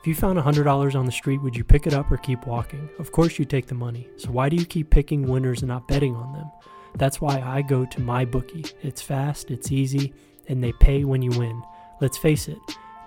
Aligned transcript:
If 0.00 0.06
you 0.06 0.14
found 0.14 0.38
$100 0.38 0.94
on 0.94 1.04
the 1.04 1.12
street, 1.12 1.42
would 1.42 1.54
you 1.54 1.62
pick 1.62 1.86
it 1.86 1.92
up 1.92 2.10
or 2.10 2.16
keep 2.16 2.46
walking? 2.46 2.88
Of 2.98 3.12
course, 3.12 3.38
you 3.38 3.44
take 3.44 3.66
the 3.66 3.74
money. 3.74 4.08
So 4.16 4.30
why 4.30 4.48
do 4.48 4.56
you 4.56 4.64
keep 4.64 4.88
picking 4.88 5.28
winners 5.28 5.60
and 5.60 5.68
not 5.68 5.88
betting 5.88 6.16
on 6.16 6.32
them? 6.32 6.50
That's 6.96 7.20
why 7.20 7.42
I 7.42 7.60
go 7.60 7.84
to 7.84 8.00
my 8.00 8.24
bookie. 8.24 8.64
It's 8.80 9.02
fast, 9.02 9.50
it's 9.50 9.70
easy, 9.70 10.14
and 10.48 10.64
they 10.64 10.72
pay 10.72 11.04
when 11.04 11.20
you 11.20 11.38
win. 11.38 11.62
Let's 12.00 12.16
face 12.16 12.48
it, 12.48 12.58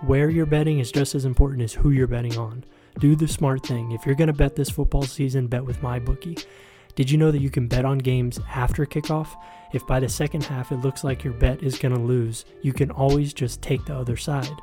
where 0.02 0.30
you're 0.30 0.46
betting 0.46 0.78
is 0.78 0.92
just 0.92 1.16
as 1.16 1.24
important 1.24 1.62
as 1.62 1.72
who 1.72 1.90
you're 1.90 2.06
betting 2.06 2.38
on. 2.38 2.64
Do 3.00 3.16
the 3.16 3.26
smart 3.26 3.66
thing. 3.66 3.90
If 3.90 4.06
you're 4.06 4.14
going 4.14 4.28
to 4.28 4.32
bet 4.32 4.54
this 4.54 4.70
football 4.70 5.02
season, 5.02 5.48
bet 5.48 5.64
with 5.64 5.82
my 5.82 5.98
bookie. 5.98 6.38
Did 6.94 7.10
you 7.10 7.18
know 7.18 7.32
that 7.32 7.42
you 7.42 7.50
can 7.50 7.66
bet 7.66 7.84
on 7.84 7.98
games 7.98 8.38
after 8.54 8.86
kickoff? 8.86 9.34
If 9.72 9.84
by 9.84 9.98
the 9.98 10.08
second 10.08 10.44
half 10.44 10.70
it 10.70 10.76
looks 10.76 11.02
like 11.02 11.24
your 11.24 11.32
bet 11.32 11.60
is 11.60 11.76
going 11.76 11.92
to 11.92 12.00
lose, 12.00 12.44
you 12.62 12.72
can 12.72 12.92
always 12.92 13.34
just 13.34 13.60
take 13.62 13.84
the 13.84 13.96
other 13.96 14.16
side. 14.16 14.60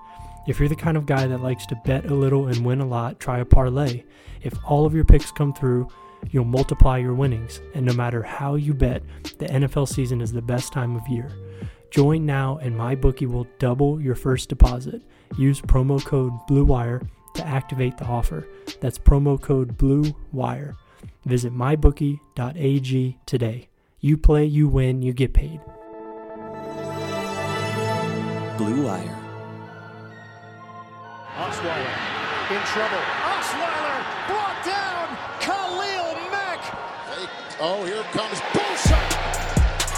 If 0.48 0.60
you're 0.60 0.70
the 0.70 0.76
kind 0.76 0.98
of 0.98 1.06
guy 1.06 1.28
that 1.28 1.42
likes 1.42 1.66
to 1.68 1.76
bet 1.86 2.06
a 2.06 2.16
little 2.16 2.48
and 2.48 2.66
win 2.66 2.82
a 2.82 2.86
lot, 2.86 3.20
try 3.20 3.40
a 3.40 3.46
parlay. 3.46 4.04
If 4.42 4.54
all 4.66 4.86
of 4.86 4.96
your 4.96 5.06
picks 5.06 5.32
come 5.32 5.54
through, 5.54 5.88
you'll 6.32 6.46
multiply 6.46 6.98
your 6.98 7.14
winnings. 7.14 7.62
And 7.76 7.86
no 7.86 7.94
matter 7.94 8.24
how 8.24 8.56
you 8.56 8.74
bet, 8.74 9.04
the 9.38 9.46
NFL 9.46 9.88
season 9.88 10.20
is 10.20 10.32
the 10.32 10.42
best 10.42 10.74
time 10.74 10.96
of 10.96 11.08
year. 11.08 11.32
Join 11.92 12.26
now 12.26 12.58
and 12.58 12.76
MyBookie 12.76 13.28
will 13.28 13.48
double 13.60 14.02
your 14.02 14.16
first 14.16 14.50
deposit. 14.50 15.04
Use 15.38 15.62
promo 15.62 16.04
code 16.04 16.34
BLUEWIRE 16.48 17.08
to 17.36 17.48
activate 17.48 17.98
the 17.98 18.06
offer. 18.06 18.48
That's 18.80 18.98
promo 18.98 19.40
code 19.40 19.78
BLUEWIRE. 19.78 20.76
Visit 21.26 21.54
mybookie.ag 21.54 23.18
today. 23.26 23.70
You 24.00 24.18
play, 24.18 24.46
you 24.46 24.68
win, 24.68 25.02
you 25.04 25.14
get 25.14 25.34
paid. 25.34 25.60
Blue 28.58 28.86
Wire. 28.86 29.21
Osweiler 31.42 31.98
in 32.54 32.62
trouble. 32.70 33.02
Osweiler 33.26 33.98
brought 34.30 34.62
down. 34.64 35.10
Khalil 35.42 36.14
Mack. 36.30 36.62
Hey, 37.10 37.26
oh, 37.60 37.84
here 37.84 38.04
comes 38.14 38.38
Bosa. 38.54 38.94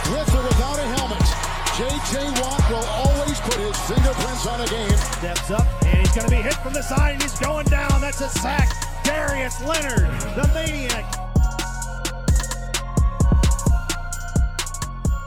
With 0.08 0.34
or 0.36 0.44
without 0.48 0.80
a 0.80 0.88
helmet, 0.95 1.20
J.J. 1.76 2.32
Watt 2.40 2.64
will 2.72 2.88
always 2.95 3.38
put 3.42 3.56
his 3.56 3.78
fingerprints 3.92 4.48
on 4.48 4.62
a 4.62 4.67
game. 4.67 4.95
Steps 5.20 5.52
up 5.52 5.67
and 5.84 6.00
he's 6.00 6.16
going 6.16 6.30
to 6.30 6.34
be 6.34 6.42
hit 6.42 6.54
from 6.54 6.72
the 6.72 6.82
side 6.82 7.16
and 7.16 7.22
he's 7.22 7.38
going 7.38 7.66
down. 7.66 8.00
That's 8.00 8.22
a 8.22 8.30
sack. 8.30 8.70
Darius 9.04 9.62
Leonard, 9.66 10.08
the 10.38 10.50
maniac. 10.54 11.04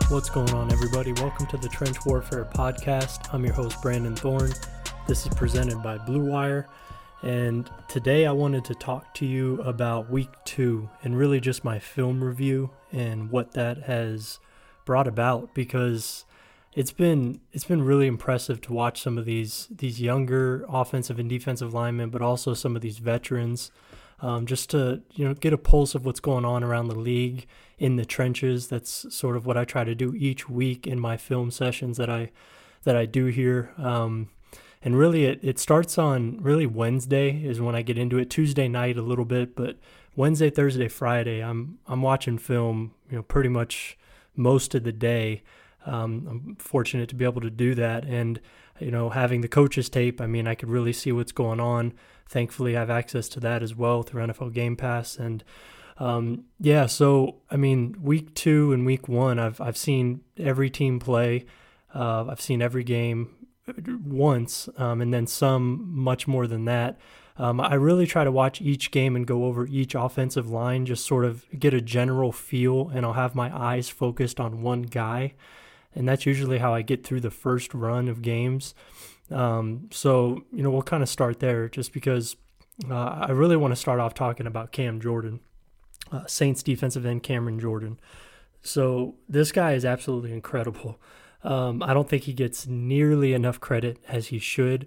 What's 0.08 0.30
going 0.30 0.54
on, 0.54 0.72
everybody? 0.72 1.12
Welcome 1.12 1.46
to 1.48 1.58
the 1.58 1.68
Trench 1.68 2.06
Warfare 2.06 2.46
Podcast. 2.46 3.34
I'm 3.34 3.44
your 3.44 3.52
host, 3.52 3.82
Brandon 3.82 4.16
Thorne. 4.16 4.52
This 5.06 5.24
is 5.24 5.32
presented 5.34 5.84
by 5.84 5.98
Blue 5.98 6.24
Wire. 6.24 6.66
And 7.22 7.70
today 7.86 8.26
I 8.26 8.32
wanted 8.32 8.64
to 8.64 8.74
talk 8.74 9.14
to 9.14 9.24
you 9.24 9.62
about 9.62 10.10
week 10.10 10.30
two 10.44 10.90
and 11.04 11.16
really 11.16 11.38
just 11.38 11.62
my 11.62 11.78
film 11.78 12.24
review 12.24 12.70
and 12.90 13.30
what 13.30 13.52
that 13.52 13.84
has 13.84 14.40
brought 14.84 15.06
about 15.06 15.54
because 15.54 16.24
it's 16.74 16.90
been 16.90 17.40
it's 17.52 17.64
been 17.64 17.82
really 17.82 18.08
impressive 18.08 18.60
to 18.62 18.72
watch 18.72 19.00
some 19.00 19.16
of 19.16 19.26
these 19.26 19.68
these 19.70 20.00
younger 20.00 20.64
offensive 20.68 21.20
and 21.20 21.30
defensive 21.30 21.72
linemen, 21.72 22.10
but 22.10 22.20
also 22.20 22.52
some 22.52 22.74
of 22.74 22.82
these 22.82 22.98
veterans, 22.98 23.70
um, 24.18 24.44
just 24.44 24.70
to 24.70 25.02
you 25.14 25.24
know 25.24 25.34
get 25.34 25.52
a 25.52 25.58
pulse 25.58 25.94
of 25.94 26.04
what's 26.04 26.20
going 26.20 26.44
on 26.44 26.64
around 26.64 26.88
the 26.88 26.98
league 26.98 27.46
in 27.78 27.94
the 27.94 28.04
trenches. 28.04 28.66
That's 28.66 29.06
sort 29.14 29.36
of 29.36 29.46
what 29.46 29.56
I 29.56 29.64
try 29.64 29.84
to 29.84 29.94
do 29.94 30.16
each 30.16 30.48
week 30.48 30.84
in 30.84 30.98
my 30.98 31.16
film 31.16 31.52
sessions 31.52 31.96
that 31.96 32.10
I 32.10 32.32
that 32.82 32.96
I 32.96 33.06
do 33.06 33.26
here. 33.26 33.72
Um, 33.78 34.30
and 34.82 34.98
really, 34.98 35.24
it, 35.24 35.40
it 35.42 35.58
starts 35.58 35.98
on 35.98 36.38
really 36.40 36.66
Wednesday 36.66 37.42
is 37.44 37.60
when 37.60 37.74
I 37.74 37.82
get 37.82 37.98
into 37.98 38.18
it. 38.18 38.30
Tuesday 38.30 38.68
night 38.68 38.96
a 38.96 39.02
little 39.02 39.24
bit, 39.24 39.56
but 39.56 39.78
Wednesday, 40.14 40.50
Thursday, 40.50 40.88
Friday, 40.88 41.42
I'm 41.42 41.78
I'm 41.86 42.02
watching 42.02 42.38
film. 42.38 42.92
You 43.10 43.16
know, 43.16 43.22
pretty 43.22 43.48
much 43.48 43.98
most 44.34 44.74
of 44.74 44.84
the 44.84 44.92
day. 44.92 45.42
Um, 45.84 46.26
I'm 46.28 46.56
fortunate 46.56 47.08
to 47.10 47.14
be 47.14 47.24
able 47.24 47.40
to 47.42 47.50
do 47.50 47.74
that, 47.74 48.04
and 48.04 48.40
you 48.80 48.90
know, 48.90 49.10
having 49.10 49.40
the 49.40 49.48
coaches 49.48 49.88
tape. 49.88 50.20
I 50.20 50.26
mean, 50.26 50.46
I 50.46 50.54
could 50.54 50.68
really 50.68 50.92
see 50.92 51.12
what's 51.12 51.32
going 51.32 51.60
on. 51.60 51.92
Thankfully, 52.28 52.76
I 52.76 52.80
have 52.80 52.90
access 52.90 53.28
to 53.30 53.40
that 53.40 53.62
as 53.62 53.74
well 53.74 54.02
through 54.02 54.26
NFL 54.26 54.52
Game 54.52 54.76
Pass, 54.76 55.16
and 55.16 55.44
um, 55.98 56.44
yeah, 56.60 56.86
so 56.86 57.36
I 57.50 57.56
mean, 57.56 57.96
week 58.00 58.34
two 58.34 58.72
and 58.72 58.84
week 58.84 59.08
one, 59.08 59.38
I've 59.38 59.60
I've 59.60 59.76
seen 59.76 60.20
every 60.36 60.70
team 60.70 60.98
play. 60.98 61.46
Uh, 61.94 62.26
I've 62.28 62.40
seen 62.40 62.60
every 62.60 62.84
game 62.84 63.45
once, 64.04 64.68
um, 64.76 65.00
and 65.00 65.12
then 65.12 65.26
some 65.26 65.90
much 65.94 66.26
more 66.26 66.46
than 66.46 66.64
that. 66.66 66.98
Um, 67.38 67.60
I 67.60 67.74
really 67.74 68.06
try 68.06 68.24
to 68.24 68.32
watch 68.32 68.62
each 68.62 68.90
game 68.90 69.14
and 69.14 69.26
go 69.26 69.44
over 69.44 69.66
each 69.66 69.94
offensive 69.94 70.48
line, 70.48 70.86
just 70.86 71.04
sort 71.04 71.24
of 71.24 71.44
get 71.58 71.74
a 71.74 71.80
general 71.80 72.32
feel, 72.32 72.88
and 72.88 73.04
I'll 73.04 73.12
have 73.12 73.34
my 73.34 73.54
eyes 73.54 73.88
focused 73.88 74.40
on 74.40 74.62
one 74.62 74.82
guy, 74.82 75.34
and 75.94 76.08
that's 76.08 76.24
usually 76.24 76.58
how 76.58 76.72
I 76.72 76.82
get 76.82 77.04
through 77.04 77.20
the 77.20 77.30
first 77.30 77.74
run 77.74 78.08
of 78.08 78.22
games. 78.22 78.74
Um, 79.30 79.88
so 79.90 80.44
you 80.52 80.62
know, 80.62 80.70
we'll 80.70 80.82
kind 80.82 81.02
of 81.02 81.08
start 81.08 81.40
there, 81.40 81.68
just 81.68 81.92
because 81.92 82.36
uh, 82.90 82.94
I 82.94 83.32
really 83.32 83.56
want 83.56 83.72
to 83.72 83.76
start 83.76 84.00
off 84.00 84.14
talking 84.14 84.46
about 84.46 84.72
Cam 84.72 85.00
Jordan 85.00 85.40
uh, 86.12 86.26
Saints 86.26 86.62
defensive 86.62 87.06
end 87.06 87.22
Cameron 87.22 87.58
Jordan. 87.58 87.98
So 88.62 89.14
this 89.28 89.52
guy 89.52 89.72
is 89.74 89.84
absolutely 89.84 90.32
incredible. 90.32 91.00
Um, 91.46 91.80
I 91.80 91.94
don't 91.94 92.08
think 92.08 92.24
he 92.24 92.32
gets 92.32 92.66
nearly 92.66 93.32
enough 93.32 93.60
credit 93.60 93.98
as 94.08 94.26
he 94.26 94.38
should. 94.40 94.86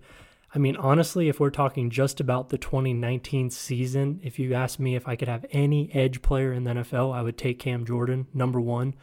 I 0.53 0.59
mean, 0.59 0.75
honestly, 0.75 1.29
if 1.29 1.39
we're 1.39 1.51
talking 1.51 1.89
just 1.89 2.19
about 2.19 2.49
the 2.49 2.57
2019 2.57 3.49
season, 3.49 4.19
if 4.23 4.37
you 4.39 4.53
ask 4.53 4.77
me 4.77 4.95
if 4.95 5.07
I 5.07 5.15
could 5.15 5.29
have 5.29 5.45
any 5.51 5.89
edge 5.93 6.21
player 6.21 6.51
in 6.51 6.65
the 6.65 6.71
NFL, 6.71 7.15
I 7.15 7.21
would 7.21 7.37
take 7.37 7.59
Cam 7.59 7.85
Jordan, 7.85 8.27
number 8.33 8.59
one. 8.59 8.95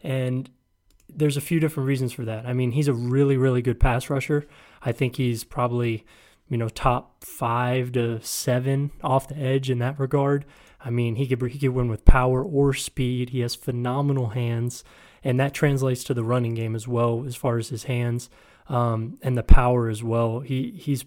And 0.00 0.48
there's 1.14 1.36
a 1.36 1.42
few 1.42 1.60
different 1.60 1.86
reasons 1.86 2.14
for 2.14 2.24
that. 2.24 2.46
I 2.46 2.54
mean, 2.54 2.70
he's 2.70 2.88
a 2.88 2.94
really, 2.94 3.36
really 3.36 3.60
good 3.60 3.78
pass 3.78 4.08
rusher. 4.08 4.46
I 4.80 4.92
think 4.92 5.16
he's 5.16 5.44
probably, 5.44 6.06
you 6.48 6.56
know, 6.56 6.70
top 6.70 7.24
five 7.24 7.92
to 7.92 8.22
seven 8.22 8.90
off 9.04 9.28
the 9.28 9.36
edge 9.36 9.68
in 9.68 9.80
that 9.80 10.00
regard. 10.00 10.46
I 10.80 10.88
mean, 10.88 11.16
he 11.16 11.26
could 11.26 11.42
he 11.50 11.58
could 11.58 11.70
win 11.70 11.88
with 11.88 12.04
power 12.04 12.42
or 12.42 12.72
speed. 12.72 13.30
He 13.30 13.40
has 13.40 13.54
phenomenal 13.54 14.30
hands, 14.30 14.82
and 15.24 15.38
that 15.38 15.54
translates 15.54 16.04
to 16.04 16.14
the 16.14 16.24
running 16.24 16.54
game 16.54 16.74
as 16.74 16.88
well, 16.88 17.24
as 17.26 17.36
far 17.36 17.58
as 17.58 17.68
his 17.68 17.84
hands 17.84 18.30
um, 18.68 19.18
and 19.22 19.36
the 19.36 19.42
power 19.42 19.88
as 19.88 20.02
well. 20.02 20.40
He 20.40 20.72
he's 20.72 21.04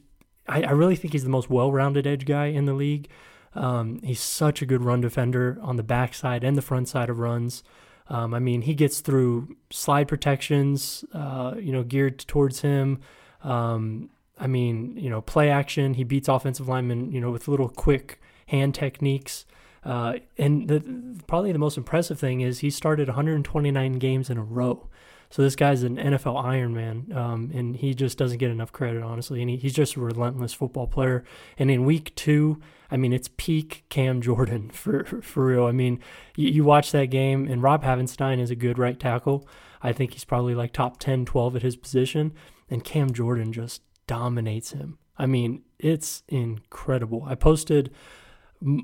I, 0.47 0.63
I 0.63 0.71
really 0.71 0.95
think 0.95 1.13
he's 1.13 1.23
the 1.23 1.29
most 1.29 1.49
well-rounded 1.49 2.05
edge 2.05 2.25
guy 2.25 2.47
in 2.47 2.65
the 2.65 2.73
league. 2.73 3.09
Um, 3.55 4.01
he's 4.03 4.19
such 4.19 4.61
a 4.61 4.65
good 4.65 4.83
run 4.83 5.01
defender 5.01 5.57
on 5.61 5.77
the 5.77 5.83
backside 5.83 6.43
and 6.43 6.57
the 6.57 6.61
front 6.61 6.89
side 6.89 7.09
of 7.09 7.19
runs. 7.19 7.63
Um, 8.07 8.33
I 8.33 8.39
mean, 8.39 8.61
he 8.61 8.75
gets 8.75 8.99
through 8.99 9.55
slide 9.71 10.07
protections, 10.07 11.03
uh, 11.13 11.55
you 11.57 11.71
know, 11.71 11.83
geared 11.83 12.19
towards 12.19 12.61
him. 12.61 12.99
Um, 13.43 14.09
I 14.37 14.47
mean, 14.47 14.97
you 14.97 15.09
know, 15.09 15.21
play 15.21 15.49
action. 15.49 15.93
He 15.93 16.03
beats 16.03 16.27
offensive 16.27 16.67
linemen, 16.67 17.11
you 17.11 17.19
know, 17.19 17.31
with 17.31 17.47
little 17.47 17.69
quick 17.69 18.21
hand 18.47 18.75
techniques. 18.75 19.45
Uh, 19.85 20.15
and 20.37 20.67
the, 20.67 20.83
probably 21.27 21.51
the 21.51 21.59
most 21.59 21.77
impressive 21.77 22.19
thing 22.19 22.41
is 22.41 22.59
he 22.59 22.69
started 22.69 23.07
129 23.07 23.93
games 23.93 24.29
in 24.29 24.37
a 24.37 24.43
row. 24.43 24.89
So 25.29 25.41
this 25.41 25.55
guy's 25.55 25.83
an 25.83 25.97
NFL 25.97 26.43
Ironman, 26.43 27.15
um, 27.15 27.51
and 27.53 27.75
he 27.75 27.93
just 27.93 28.17
doesn't 28.17 28.37
get 28.37 28.51
enough 28.51 28.71
credit, 28.71 29.03
honestly. 29.03 29.41
And 29.41 29.49
he, 29.49 29.57
he's 29.57 29.73
just 29.73 29.95
a 29.95 29.99
relentless 29.99 30.53
football 30.53 30.87
player. 30.87 31.23
And 31.57 31.69
in 31.69 31.85
week 31.85 32.15
two, 32.15 32.61
I 32.89 32.97
mean, 32.97 33.13
it's 33.13 33.29
peak 33.37 33.85
Cam 33.89 34.21
Jordan 34.21 34.69
for 34.73 35.03
for 35.21 35.45
real. 35.45 35.65
I 35.65 35.71
mean, 35.71 35.99
you, 36.35 36.49
you 36.49 36.63
watch 36.63 36.91
that 36.91 37.07
game, 37.07 37.47
and 37.47 37.61
Rob 37.61 37.83
Havenstein 37.83 38.39
is 38.39 38.51
a 38.51 38.55
good 38.55 38.79
right 38.79 38.99
tackle. 38.99 39.47
I 39.81 39.93
think 39.93 40.13
he's 40.13 40.25
probably 40.25 40.55
like 40.55 40.73
top 40.73 40.99
10, 40.99 41.25
12 41.25 41.57
at 41.57 41.61
his 41.61 41.75
position, 41.75 42.33
and 42.69 42.83
Cam 42.83 43.11
Jordan 43.11 43.51
just 43.51 43.81
dominates 44.07 44.71
him. 44.71 44.97
I 45.17 45.25
mean, 45.25 45.63
it's 45.79 46.23
incredible. 46.27 47.23
I 47.25 47.35
posted 47.35 47.91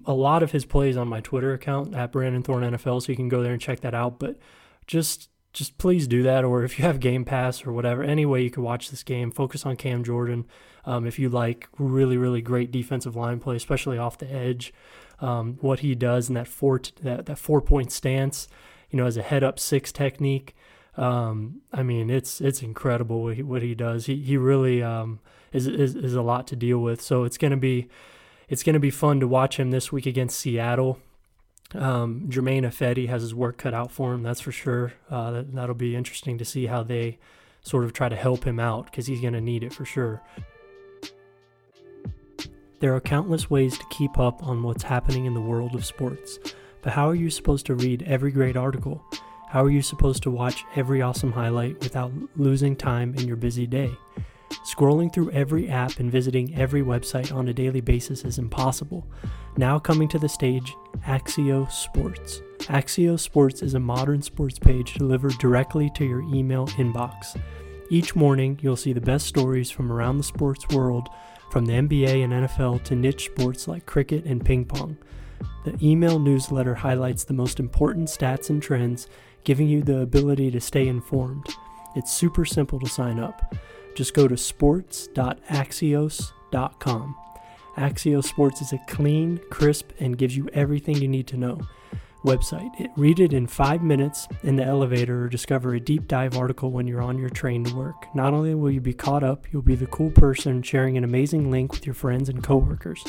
a 0.05 0.13
lot 0.13 0.43
of 0.43 0.51
his 0.51 0.65
plays 0.65 0.97
on 0.97 1.07
my 1.07 1.21
Twitter 1.21 1.53
account 1.53 1.95
at 1.95 2.11
Brandon 2.11 2.43
Thorne 2.43 2.63
NFL, 2.63 3.03
so 3.03 3.11
you 3.11 3.15
can 3.15 3.29
go 3.29 3.41
there 3.41 3.53
and 3.53 3.61
check 3.61 3.81
that 3.81 3.93
out. 3.93 4.19
But 4.19 4.37
just 4.87 5.29
just 5.53 5.77
please 5.77 6.07
do 6.07 6.23
that, 6.23 6.43
or 6.43 6.63
if 6.63 6.79
you 6.79 6.85
have 6.85 6.99
Game 6.99 7.25
Pass 7.25 7.65
or 7.65 7.73
whatever, 7.73 8.03
any 8.03 8.25
way 8.25 8.41
you 8.41 8.49
can 8.49 8.63
watch 8.63 8.89
this 8.89 9.03
game, 9.03 9.31
focus 9.31 9.65
on 9.65 9.75
Cam 9.75 10.03
Jordan. 10.03 10.45
Um, 10.85 11.05
if 11.05 11.19
you 11.19 11.29
like 11.29 11.67
really 11.77 12.17
really 12.17 12.41
great 12.41 12.71
defensive 12.71 13.15
line 13.15 13.39
play, 13.39 13.55
especially 13.55 13.97
off 13.97 14.17
the 14.17 14.31
edge, 14.31 14.73
um, 15.19 15.57
what 15.61 15.79
he 15.79 15.95
does 15.95 16.29
in 16.29 16.35
that 16.35 16.47
four 16.47 16.79
t- 16.79 16.93
that 17.03 17.25
that 17.25 17.37
four 17.37 17.61
point 17.61 17.91
stance, 17.91 18.47
you 18.89 18.97
know, 18.97 19.05
as 19.05 19.17
a 19.17 19.21
head 19.21 19.43
up 19.43 19.59
six 19.59 19.91
technique. 19.91 20.55
Um, 20.97 21.61
I 21.71 21.83
mean, 21.83 22.09
it's 22.09 22.41
it's 22.41 22.61
incredible 22.61 23.23
what 23.23 23.35
he, 23.35 23.43
what 23.43 23.61
he 23.61 23.75
does. 23.75 24.07
He 24.07 24.17
he 24.17 24.37
really 24.37 24.83
um, 24.83 25.19
is, 25.53 25.67
is 25.67 25.95
is 25.95 26.13
a 26.15 26.21
lot 26.21 26.47
to 26.47 26.55
deal 26.55 26.79
with. 26.79 27.01
So 27.01 27.23
it's 27.23 27.37
going 27.37 27.51
to 27.51 27.57
be 27.57 27.87
it's 28.51 28.63
going 28.63 28.73
to 28.73 28.79
be 28.79 28.91
fun 28.91 29.21
to 29.21 29.27
watch 29.27 29.57
him 29.57 29.71
this 29.71 29.93
week 29.93 30.05
against 30.05 30.37
Seattle. 30.37 30.99
Um, 31.73 32.25
Germain 32.27 32.63
Ifedi 32.63 33.07
has 33.07 33.21
his 33.21 33.33
work 33.33 33.57
cut 33.57 33.73
out 33.73 33.91
for 33.91 34.13
him, 34.13 34.23
that's 34.23 34.41
for 34.41 34.51
sure. 34.51 34.91
Uh, 35.09 35.31
that, 35.31 35.55
that'll 35.55 35.73
be 35.73 35.95
interesting 35.95 36.37
to 36.37 36.43
see 36.43 36.65
how 36.65 36.83
they 36.83 37.17
sort 37.61 37.85
of 37.85 37.93
try 37.93 38.09
to 38.09 38.15
help 38.15 38.43
him 38.43 38.59
out 38.59 38.85
because 38.85 39.07
he's 39.07 39.21
going 39.21 39.33
to 39.33 39.41
need 39.41 39.63
it 39.63 39.73
for 39.73 39.85
sure. 39.85 40.21
There 42.81 42.93
are 42.93 42.99
countless 42.99 43.49
ways 43.49 43.77
to 43.77 43.85
keep 43.89 44.19
up 44.19 44.45
on 44.45 44.63
what's 44.63 44.83
happening 44.83 45.25
in 45.25 45.33
the 45.33 45.39
world 45.39 45.73
of 45.73 45.85
sports, 45.85 46.37
but 46.81 46.91
how 46.91 47.07
are 47.07 47.15
you 47.15 47.29
supposed 47.29 47.65
to 47.67 47.75
read 47.75 48.03
every 48.03 48.31
great 48.31 48.57
article? 48.57 49.01
How 49.47 49.63
are 49.63 49.71
you 49.71 49.81
supposed 49.81 50.23
to 50.23 50.31
watch 50.31 50.65
every 50.75 51.01
awesome 51.01 51.31
highlight 51.31 51.79
without 51.79 52.11
losing 52.35 52.75
time 52.75 53.15
in 53.15 53.29
your 53.29 53.37
busy 53.37 53.65
day? 53.65 53.91
Scrolling 54.65 55.11
through 55.11 55.31
every 55.31 55.69
app 55.69 55.99
and 55.99 56.11
visiting 56.11 56.55
every 56.55 56.81
website 56.81 57.33
on 57.33 57.47
a 57.47 57.53
daily 57.53 57.81
basis 57.81 58.23
is 58.23 58.37
impossible. 58.37 59.07
Now 59.57 59.79
coming 59.79 60.07
to 60.09 60.19
the 60.19 60.29
stage, 60.29 60.75
Axios 61.07 61.71
Sports. 61.71 62.41
Axios 62.61 63.21
Sports 63.21 63.61
is 63.61 63.73
a 63.73 63.79
modern 63.79 64.21
sports 64.21 64.59
page 64.59 64.93
delivered 64.93 65.37
directly 65.39 65.89
to 65.95 66.05
your 66.05 66.21
email 66.33 66.67
inbox. 66.67 67.39
Each 67.89 68.15
morning, 68.15 68.59
you'll 68.61 68.77
see 68.77 68.93
the 68.93 69.01
best 69.01 69.27
stories 69.27 69.71
from 69.71 69.91
around 69.91 70.17
the 70.17 70.23
sports 70.23 70.67
world 70.69 71.09
from 71.49 71.65
the 71.65 71.73
NBA 71.73 72.23
and 72.23 72.31
NFL 72.31 72.83
to 72.85 72.95
niche 72.95 73.25
sports 73.25 73.67
like 73.67 73.85
cricket 73.85 74.23
and 74.25 74.43
ping 74.43 74.63
pong. 74.63 74.97
The 75.65 75.77
email 75.81 76.17
newsletter 76.17 76.75
highlights 76.75 77.23
the 77.23 77.33
most 77.33 77.59
important 77.59 78.07
stats 78.07 78.49
and 78.49 78.61
trends, 78.63 79.07
giving 79.43 79.67
you 79.67 79.83
the 79.83 79.99
ability 79.99 80.51
to 80.51 80.61
stay 80.61 80.87
informed. 80.87 81.45
It's 81.95 82.13
super 82.13 82.45
simple 82.45 82.79
to 82.79 82.87
sign 82.87 83.19
up. 83.19 83.53
Just 83.95 84.13
go 84.13 84.27
to 84.27 84.37
sports.axios.com. 84.37 87.15
Axios 87.77 88.25
Sports 88.25 88.61
is 88.61 88.73
a 88.73 88.79
clean, 88.87 89.39
crisp, 89.49 89.91
and 89.99 90.17
gives 90.17 90.35
you 90.35 90.49
everything 90.53 90.97
you 90.97 91.07
need 91.07 91.27
to 91.27 91.37
know 91.37 91.61
website. 92.23 92.79
It, 92.79 92.91
read 92.95 93.19
it 93.19 93.33
in 93.33 93.47
five 93.47 93.81
minutes 93.81 94.27
in 94.43 94.55
the 94.55 94.63
elevator 94.63 95.23
or 95.23 95.29
discover 95.29 95.73
a 95.73 95.79
deep 95.79 96.07
dive 96.07 96.37
article 96.37 96.71
when 96.71 96.87
you're 96.87 97.01
on 97.01 97.17
your 97.17 97.29
train 97.29 97.63
to 97.65 97.75
work. 97.75 98.13
Not 98.13 98.33
only 98.33 98.53
will 98.55 98.71
you 98.71 98.81
be 98.81 98.93
caught 98.93 99.23
up, 99.23 99.47
you'll 99.51 99.61
be 99.61 99.75
the 99.75 99.87
cool 99.87 100.11
person 100.11 100.61
sharing 100.61 100.97
an 100.97 101.03
amazing 101.03 101.49
link 101.49 101.71
with 101.71 101.85
your 101.85 101.95
friends 101.95 102.29
and 102.29 102.43
coworkers. 102.43 103.03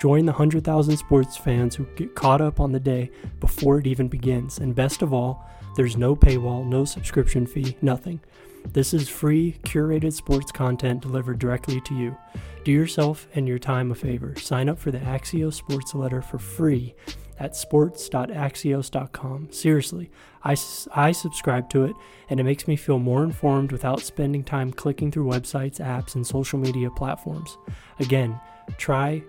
Join 0.00 0.26
the 0.26 0.32
100,000 0.32 0.96
sports 0.96 1.36
fans 1.36 1.74
who 1.74 1.84
get 1.96 2.14
caught 2.14 2.40
up 2.40 2.60
on 2.60 2.72
the 2.72 2.80
day 2.80 3.10
before 3.40 3.80
it 3.80 3.86
even 3.86 4.08
begins. 4.08 4.58
And 4.58 4.74
best 4.74 5.02
of 5.02 5.12
all, 5.12 5.44
there's 5.76 5.96
no 5.96 6.14
paywall, 6.14 6.64
no 6.64 6.84
subscription 6.84 7.46
fee, 7.46 7.76
nothing. 7.82 8.20
This 8.64 8.94
is 8.94 9.08
free, 9.08 9.56
curated 9.62 10.12
sports 10.12 10.52
content 10.52 11.02
delivered 11.02 11.38
directly 11.38 11.80
to 11.82 11.94
you. 11.94 12.16
Do 12.64 12.72
yourself 12.72 13.28
and 13.34 13.46
your 13.48 13.58
time 13.58 13.90
a 13.90 13.94
favor. 13.94 14.34
Sign 14.38 14.68
up 14.68 14.78
for 14.78 14.90
the 14.90 14.98
Axios 14.98 15.54
Sports 15.54 15.94
Letter 15.94 16.20
for 16.20 16.38
free 16.38 16.94
at 17.38 17.56
sports.axios.com. 17.56 19.52
Seriously, 19.52 20.10
I, 20.44 20.54
I 20.94 21.12
subscribe 21.12 21.70
to 21.70 21.84
it 21.84 21.96
and 22.28 22.38
it 22.40 22.44
makes 22.44 22.68
me 22.68 22.76
feel 22.76 22.98
more 22.98 23.24
informed 23.24 23.72
without 23.72 24.02
spending 24.02 24.44
time 24.44 24.70
clicking 24.72 25.10
through 25.10 25.24
websites, 25.26 25.80
apps, 25.80 26.14
and 26.14 26.26
social 26.26 26.58
media 26.58 26.90
platforms. 26.90 27.56
Again, 28.00 28.38
try 28.76 29.22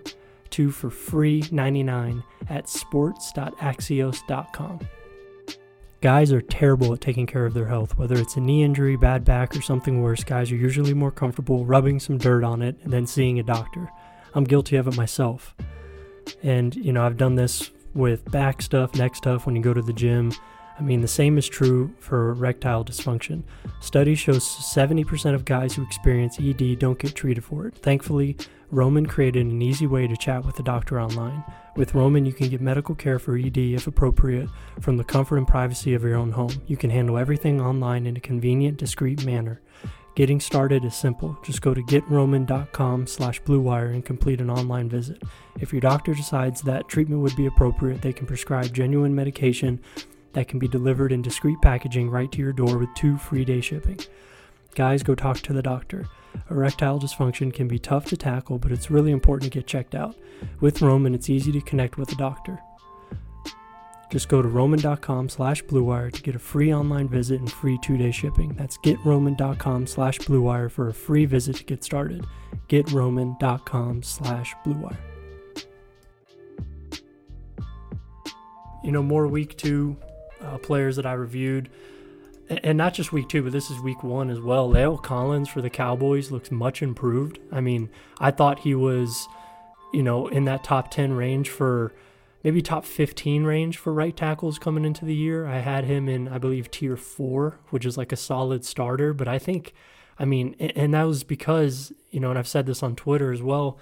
to 0.50 0.70
for 0.70 0.90
free 0.90 1.44
99 1.50 2.22
at 2.48 2.68
sports.axios.com. 2.68 4.80
Guys 6.00 6.32
are 6.32 6.40
terrible 6.40 6.94
at 6.94 7.00
taking 7.02 7.26
care 7.26 7.44
of 7.44 7.52
their 7.52 7.66
health. 7.66 7.98
Whether 7.98 8.16
it's 8.16 8.36
a 8.36 8.40
knee 8.40 8.64
injury, 8.64 8.96
bad 8.96 9.22
back, 9.22 9.54
or 9.54 9.60
something 9.60 10.00
worse, 10.00 10.24
guys 10.24 10.50
are 10.50 10.56
usually 10.56 10.94
more 10.94 11.10
comfortable 11.10 11.66
rubbing 11.66 12.00
some 12.00 12.16
dirt 12.16 12.42
on 12.42 12.62
it 12.62 12.82
than 12.88 13.06
seeing 13.06 13.38
a 13.38 13.42
doctor. 13.42 13.90
I'm 14.34 14.44
guilty 14.44 14.76
of 14.76 14.88
it 14.88 14.96
myself. 14.96 15.54
And, 16.42 16.74
you 16.74 16.94
know, 16.94 17.04
I've 17.04 17.18
done 17.18 17.34
this 17.34 17.70
with 17.92 18.24
back 18.30 18.62
stuff, 18.62 18.94
neck 18.94 19.14
stuff 19.14 19.44
when 19.44 19.54
you 19.54 19.60
go 19.60 19.74
to 19.74 19.82
the 19.82 19.92
gym. 19.92 20.32
I 20.78 20.82
mean, 20.82 21.02
the 21.02 21.08
same 21.08 21.36
is 21.36 21.46
true 21.46 21.94
for 21.98 22.30
erectile 22.30 22.82
dysfunction. 22.82 23.42
Studies 23.80 24.18
show 24.18 24.32
70% 24.32 25.34
of 25.34 25.44
guys 25.44 25.74
who 25.74 25.82
experience 25.82 26.38
ED 26.40 26.78
don't 26.78 26.98
get 26.98 27.14
treated 27.14 27.44
for 27.44 27.66
it. 27.66 27.74
Thankfully, 27.74 28.38
Roman 28.70 29.04
created 29.04 29.44
an 29.44 29.60
easy 29.60 29.86
way 29.86 30.06
to 30.06 30.16
chat 30.16 30.46
with 30.46 30.58
a 30.60 30.62
doctor 30.62 30.98
online. 30.98 31.44
With 31.76 31.94
Roman, 31.94 32.26
you 32.26 32.32
can 32.32 32.48
get 32.48 32.60
medical 32.60 32.94
care 32.94 33.18
for 33.18 33.36
ED 33.36 33.56
if 33.56 33.86
appropriate 33.86 34.48
from 34.80 34.96
the 34.96 35.04
comfort 35.04 35.38
and 35.38 35.46
privacy 35.46 35.94
of 35.94 36.02
your 36.02 36.16
own 36.16 36.32
home. 36.32 36.52
You 36.66 36.76
can 36.76 36.90
handle 36.90 37.16
everything 37.16 37.60
online 37.60 38.06
in 38.06 38.16
a 38.16 38.20
convenient, 38.20 38.76
discreet 38.76 39.24
manner. 39.24 39.60
Getting 40.16 40.40
started 40.40 40.84
is 40.84 40.94
simple. 40.96 41.38
Just 41.44 41.62
go 41.62 41.72
to 41.72 41.82
getroman.com 41.82 43.06
slash 43.06 43.40
bluewire 43.42 43.94
and 43.94 44.04
complete 44.04 44.40
an 44.40 44.50
online 44.50 44.88
visit. 44.88 45.22
If 45.60 45.72
your 45.72 45.80
doctor 45.80 46.14
decides 46.14 46.60
that 46.62 46.88
treatment 46.88 47.22
would 47.22 47.36
be 47.36 47.46
appropriate, 47.46 48.02
they 48.02 48.12
can 48.12 48.26
prescribe 48.26 48.74
genuine 48.74 49.14
medication 49.14 49.80
that 50.32 50.48
can 50.48 50.58
be 50.58 50.68
delivered 50.68 51.12
in 51.12 51.22
discreet 51.22 51.60
packaging 51.62 52.10
right 52.10 52.30
to 52.32 52.38
your 52.38 52.52
door 52.52 52.78
with 52.78 52.92
two 52.96 53.16
free 53.16 53.44
day 53.44 53.60
shipping. 53.60 53.98
Guys, 54.74 55.02
go 55.02 55.14
talk 55.14 55.38
to 55.40 55.52
the 55.52 55.62
doctor. 55.62 56.06
Erectile 56.50 57.00
dysfunction 57.00 57.52
can 57.52 57.68
be 57.68 57.78
tough 57.78 58.04
to 58.06 58.16
tackle, 58.16 58.58
but 58.58 58.72
it's 58.72 58.90
really 58.90 59.10
important 59.10 59.52
to 59.52 59.58
get 59.58 59.66
checked 59.66 59.94
out. 59.94 60.16
With 60.60 60.80
Roman, 60.80 61.14
it's 61.14 61.28
easy 61.28 61.52
to 61.52 61.60
connect 61.60 61.98
with 61.98 62.12
a 62.12 62.16
doctor. 62.16 62.58
Just 64.10 64.28
go 64.28 64.42
to 64.42 64.48
roman.com 64.48 65.28
slash 65.28 65.62
bluewire 65.64 66.12
to 66.12 66.22
get 66.22 66.34
a 66.34 66.38
free 66.38 66.74
online 66.74 67.08
visit 67.08 67.38
and 67.38 67.50
free 67.50 67.78
two-day 67.78 68.10
shipping. 68.10 68.54
That's 68.54 68.76
getroman.com 68.78 69.86
slash 69.86 70.18
bluewire 70.18 70.70
for 70.70 70.88
a 70.88 70.94
free 70.94 71.26
visit 71.26 71.56
to 71.56 71.64
get 71.64 71.84
started. 71.84 72.26
getroman.com 72.68 74.02
slash 74.02 74.54
bluewire. 74.66 74.96
You 78.82 78.92
know, 78.92 79.02
more 79.02 79.28
week 79.28 79.56
two 79.56 79.96
uh, 80.40 80.58
players 80.58 80.96
that 80.96 81.06
I 81.06 81.12
reviewed, 81.12 81.68
and 82.50 82.76
not 82.76 82.94
just 82.94 83.12
week 83.12 83.28
two, 83.28 83.42
but 83.42 83.52
this 83.52 83.70
is 83.70 83.80
week 83.80 84.02
one 84.02 84.28
as 84.28 84.40
well. 84.40 84.68
La'el 84.68 85.02
Collins 85.02 85.48
for 85.48 85.62
the 85.62 85.70
Cowboys 85.70 86.30
looks 86.30 86.50
much 86.50 86.82
improved. 86.82 87.38
I 87.50 87.60
mean, 87.60 87.88
I 88.18 88.30
thought 88.30 88.60
he 88.60 88.74
was, 88.74 89.28
you 89.92 90.02
know, 90.02 90.26
in 90.28 90.44
that 90.44 90.64
top 90.64 90.90
10 90.90 91.12
range 91.12 91.48
for– 91.48 91.94
maybe 92.42 92.62
top 92.62 92.84
15 92.84 93.44
range 93.44 93.76
for 93.76 93.92
right 93.92 94.16
tackles 94.16 94.58
coming 94.58 94.84
into 94.84 95.04
the 95.04 95.14
year. 95.14 95.46
I 95.46 95.58
had 95.58 95.84
him 95.84 96.08
in, 96.08 96.28
I 96.28 96.38
believe, 96.38 96.70
tier 96.70 96.96
four, 96.96 97.58
which 97.70 97.84
is 97.84 97.96
like 97.96 98.12
a 98.12 98.16
solid 98.16 98.64
starter. 98.64 99.12
But 99.12 99.28
I 99.28 99.38
think, 99.38 99.74
I 100.18 100.24
mean, 100.24 100.54
and 100.58 100.94
that 100.94 101.04
was 101.04 101.24
because, 101.24 101.92
you 102.10 102.20
know, 102.20 102.30
and 102.30 102.38
I've 102.38 102.48
said 102.48 102.66
this 102.66 102.82
on 102.82 102.96
Twitter 102.96 103.32
as 103.32 103.42
well, 103.42 103.78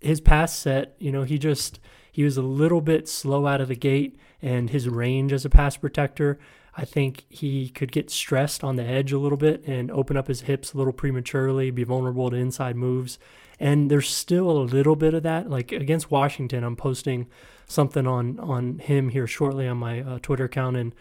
his 0.00 0.20
pass 0.20 0.56
set, 0.56 0.94
you 0.98 1.12
know, 1.12 1.22
he 1.22 1.38
just, 1.38 1.80
he 2.10 2.24
was 2.24 2.36
a 2.36 2.42
little 2.42 2.80
bit 2.80 3.08
slow 3.08 3.46
out 3.46 3.60
of 3.60 3.68
the 3.68 3.76
gate 3.76 4.18
and 4.42 4.70
his 4.70 4.88
range 4.88 5.32
as 5.32 5.44
a 5.44 5.50
pass 5.50 5.76
protector. 5.76 6.38
I 6.76 6.84
think 6.84 7.24
he 7.28 7.68
could 7.68 7.92
get 7.92 8.10
stressed 8.10 8.64
on 8.64 8.76
the 8.76 8.84
edge 8.84 9.12
a 9.12 9.18
little 9.18 9.38
bit 9.38 9.64
and 9.66 9.90
open 9.90 10.16
up 10.16 10.26
his 10.26 10.42
hips 10.42 10.72
a 10.72 10.78
little 10.78 10.92
prematurely, 10.92 11.70
be 11.70 11.84
vulnerable 11.84 12.30
to 12.30 12.36
inside 12.36 12.74
moves. 12.74 13.18
And 13.60 13.90
there's 13.90 14.08
still 14.08 14.50
a 14.50 14.64
little 14.64 14.96
bit 14.96 15.14
of 15.14 15.22
that. 15.22 15.48
Like 15.48 15.70
against 15.70 16.10
Washington, 16.10 16.64
I'm 16.64 16.74
posting 16.74 17.28
something 17.66 18.06
on 18.06 18.38
on 18.40 18.78
him 18.78 19.10
here 19.10 19.26
shortly 19.26 19.66
on 19.68 19.76
my 19.76 20.00
uh, 20.00 20.18
Twitter 20.20 20.44
account, 20.44 20.76
and 20.76 20.94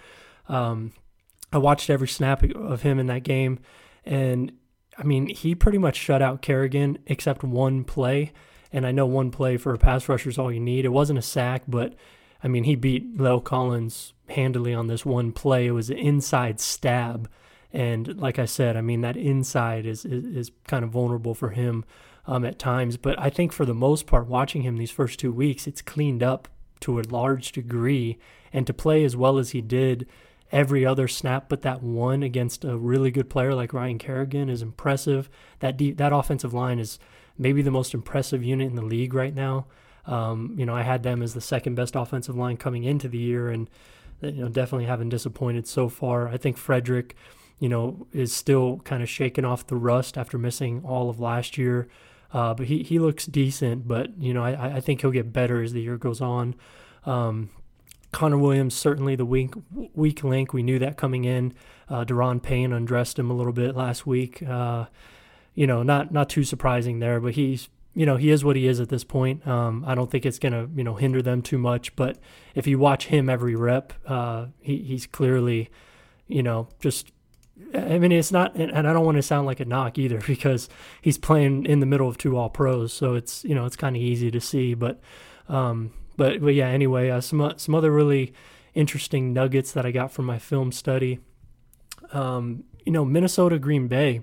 um, 0.48 0.94
I 1.52 1.58
watched 1.58 1.90
every 1.90 2.08
snap 2.08 2.44
of 2.44 2.82
him 2.82 3.00
in 3.00 3.08
that 3.08 3.24
game, 3.24 3.60
and 4.06 4.52
I 4.98 5.04
mean 5.04 5.28
he 5.28 5.56
pretty 5.56 5.78
much 5.78 5.96
shut 5.96 6.22
out 6.22 6.42
Kerrigan 6.42 7.00
except 7.08 7.44
one 7.44 7.84
play, 7.84 8.32
and 8.72 8.86
I 8.86 8.92
know 8.92 9.06
one 9.06 9.32
play 9.32 9.58
for 9.58 9.74
a 9.74 9.80
pass 9.80 10.08
rusher 10.08 10.30
is 10.30 10.38
all 10.38 10.52
you 10.52 10.60
need. 10.60 10.86
It 10.86 10.90
wasn't 10.90 11.20
a 11.20 11.24
sack, 11.24 11.64
but 11.68 11.96
I 12.44 12.48
mean 12.48 12.64
he 12.64 12.76
beat 12.76 13.18
La'el 13.18 13.44
Collins 13.44 14.13
handily 14.30 14.74
on 14.74 14.88
this 14.88 15.06
one 15.06 15.32
play. 15.32 15.68
It 15.68 15.72
was 15.72 15.90
an 15.90 15.98
inside 15.98 16.60
stab. 16.60 17.30
And 17.72 18.20
like 18.20 18.40
I 18.40 18.46
said, 18.46 18.78
I 18.78 18.82
mean 18.82 19.02
that 19.02 19.18
inside 19.18 19.86
is, 19.86 20.06
is, 20.06 20.26
is 20.26 20.52
kind 20.68 20.84
of 20.84 20.92
vulnerable 20.92 21.34
for 21.34 21.50
him 21.50 21.84
um, 22.28 22.46
at 22.46 22.60
times. 22.60 22.98
But 22.98 23.20
I 23.20 23.30
think 23.30 23.52
for 23.52 23.66
the 23.66 23.74
most 23.74 24.06
part, 24.06 24.28
watching 24.28 24.62
him 24.62 24.78
these 24.78 24.92
first 24.92 25.20
two 25.20 25.32
weeks, 25.32 25.68
it's 25.68 25.82
cleaned 25.82 26.24
up 26.24 26.48
to 26.82 27.00
a 27.00 27.04
large 27.04 27.52
degree. 27.52 28.18
And 28.52 28.68
to 28.68 28.74
play 28.74 29.04
as 29.04 29.16
well 29.16 29.40
as 29.40 29.52
he 29.52 29.62
did 29.62 30.08
every 30.52 30.86
other 30.86 31.08
snap 31.08 31.50
but 31.50 31.64
that 31.64 31.82
one 31.82 32.22
against 32.22 32.64
a 32.64 32.78
really 32.78 33.10
good 33.10 33.28
player 33.28 33.56
like 33.56 33.74
Ryan 33.74 33.98
Kerrigan 33.98 34.50
is 34.50 34.62
impressive. 34.62 35.28
That 35.60 35.76
deep, 35.76 35.98
that 35.98 36.14
offensive 36.14 36.54
line 36.54 36.78
is 36.78 37.00
maybe 37.38 37.64
the 37.64 37.72
most 37.72 37.96
impressive 37.96 38.44
unit 38.44 38.70
in 38.70 38.76
the 38.76 38.84
league 38.84 39.16
right 39.16 39.34
now. 39.34 39.66
Um, 40.06 40.54
you 40.58 40.66
know, 40.66 40.76
I 40.76 40.84
had 40.84 41.02
them 41.02 41.24
as 41.24 41.34
the 41.34 41.42
second 41.42 41.76
best 41.76 41.96
offensive 41.96 42.36
line 42.36 42.58
coming 42.58 42.84
into 42.84 43.08
the 43.08 43.18
year, 43.18 43.50
and 43.50 43.70
you 44.24 44.44
know, 44.44 44.50
definitely 44.50 44.86
haven't 44.86 45.10
disappointed 45.10 45.68
so 45.68 45.90
far. 45.90 46.28
I 46.28 46.38
think 46.38 46.58
Frederick, 46.58 47.16
you 47.60 47.70
know, 47.70 48.08
is 48.12 48.34
still 48.34 48.80
kind 48.84 49.04
of 49.04 49.10
shaking 49.10 49.46
off 49.46 49.68
the 49.68 49.76
rust 49.76 50.18
after 50.18 50.38
missing 50.38 50.82
all 50.86 51.10
of 51.10 51.20
last 51.20 51.58
year. 51.58 51.88
Uh, 52.34 52.54
but 52.54 52.66
he, 52.66 52.82
he 52.82 52.98
looks 52.98 53.28
decent, 53.28 53.88
but 53.88 54.18
you 54.18 54.34
know 54.34 54.44
I, 54.44 54.78
I 54.78 54.80
think 54.80 55.02
he'll 55.02 55.12
get 55.12 55.32
better 55.32 55.62
as 55.62 55.72
the 55.74 55.82
year 55.82 55.98
goes 55.98 56.20
on. 56.20 56.56
Um, 57.06 57.52
Connor 58.12 58.38
Williams 58.38 58.74
certainly 58.74 59.16
the 59.16 59.26
weak 59.26 59.54
weak 59.94 60.24
link. 60.24 60.52
We 60.52 60.64
knew 60.64 60.80
that 60.80 60.98
coming 60.98 61.26
in. 61.26 61.54
Uh, 61.88 62.06
Daron 62.06 62.42
Payne 62.42 62.74
undressed 62.74 63.20
him 63.20 63.30
a 63.30 63.34
little 63.34 63.54
bit 63.54 63.76
last 63.76 64.08
week. 64.08 64.42
Uh, 64.42 64.86
you 65.54 65.68
know, 65.68 65.84
not 65.84 66.12
not 66.12 66.30
too 66.30 66.44
surprising 66.44 67.00
there, 67.00 67.20
but 67.20 67.34
he's 67.34 67.70
you 67.96 68.06
know 68.06 68.18
he 68.18 68.30
is 68.30 68.44
what 68.44 68.56
he 68.56 68.68
is 68.68 68.80
at 68.80 68.90
this 68.90 69.04
point. 69.04 69.46
Um, 69.48 69.84
I 69.88 69.96
don't 69.96 70.10
think 70.10 70.26
it's 70.26 70.40
gonna 70.40 70.68
you 70.76 70.84
know 70.84 70.96
hinder 70.96 71.22
them 71.22 71.42
too 71.42 71.58
much. 71.58 71.96
But 71.96 72.18
if 72.56 72.68
you 72.68 72.80
watch 72.80 73.08
him 73.08 73.30
every 73.30 73.56
rep, 73.56 73.94
uh, 74.06 74.48
he, 74.62 74.78
he's 74.78 75.06
clearly 75.06 75.70
you 76.28 76.44
know 76.44 76.70
just 76.80 77.12
I 77.76 78.00
mean, 78.00 78.12
it's 78.12 78.32
not, 78.32 78.56
and 78.56 78.88
I 78.88 78.94
don't 78.94 79.06
want 79.06 79.18
to 79.18 79.22
sound 79.22 79.46
like 79.46 79.60
a 79.60 79.66
knock 79.66 79.98
either 79.98 80.20
because 80.28 80.70
he's 81.02 81.18
playing 81.18 81.66
in 81.66 81.80
the 81.80 81.86
middle 81.86 82.08
of 82.08 82.18
two 82.18 82.38
All 82.38 82.50
Pros, 82.50 82.94
so 82.94 83.16
it's 83.16 83.44
you 83.44 83.56
know 83.56 83.66
it's 83.66 83.76
kind 83.76 83.96
of 83.96 84.02
easy 84.02 84.32
to 84.32 84.42
see. 84.42 84.74
But, 84.74 85.00
um, 85.48 85.94
but 86.18 86.42
but 86.42 86.54
yeah. 86.54 86.68
Anyway, 86.68 87.10
uh, 87.10 87.22
some 87.22 87.54
some 87.58 87.76
other 87.76 87.92
really 87.92 88.34
interesting 88.74 89.34
nuggets 89.34 89.72
that 89.74 89.86
I 89.86 89.92
got 89.92 90.12
from 90.12 90.26
my 90.26 90.40
film 90.40 90.72
study. 90.72 91.20
Um, 92.12 92.64
you 92.86 92.92
know, 92.92 93.06
Minnesota 93.06 93.60
Green 93.60 93.88
Bay. 93.88 94.22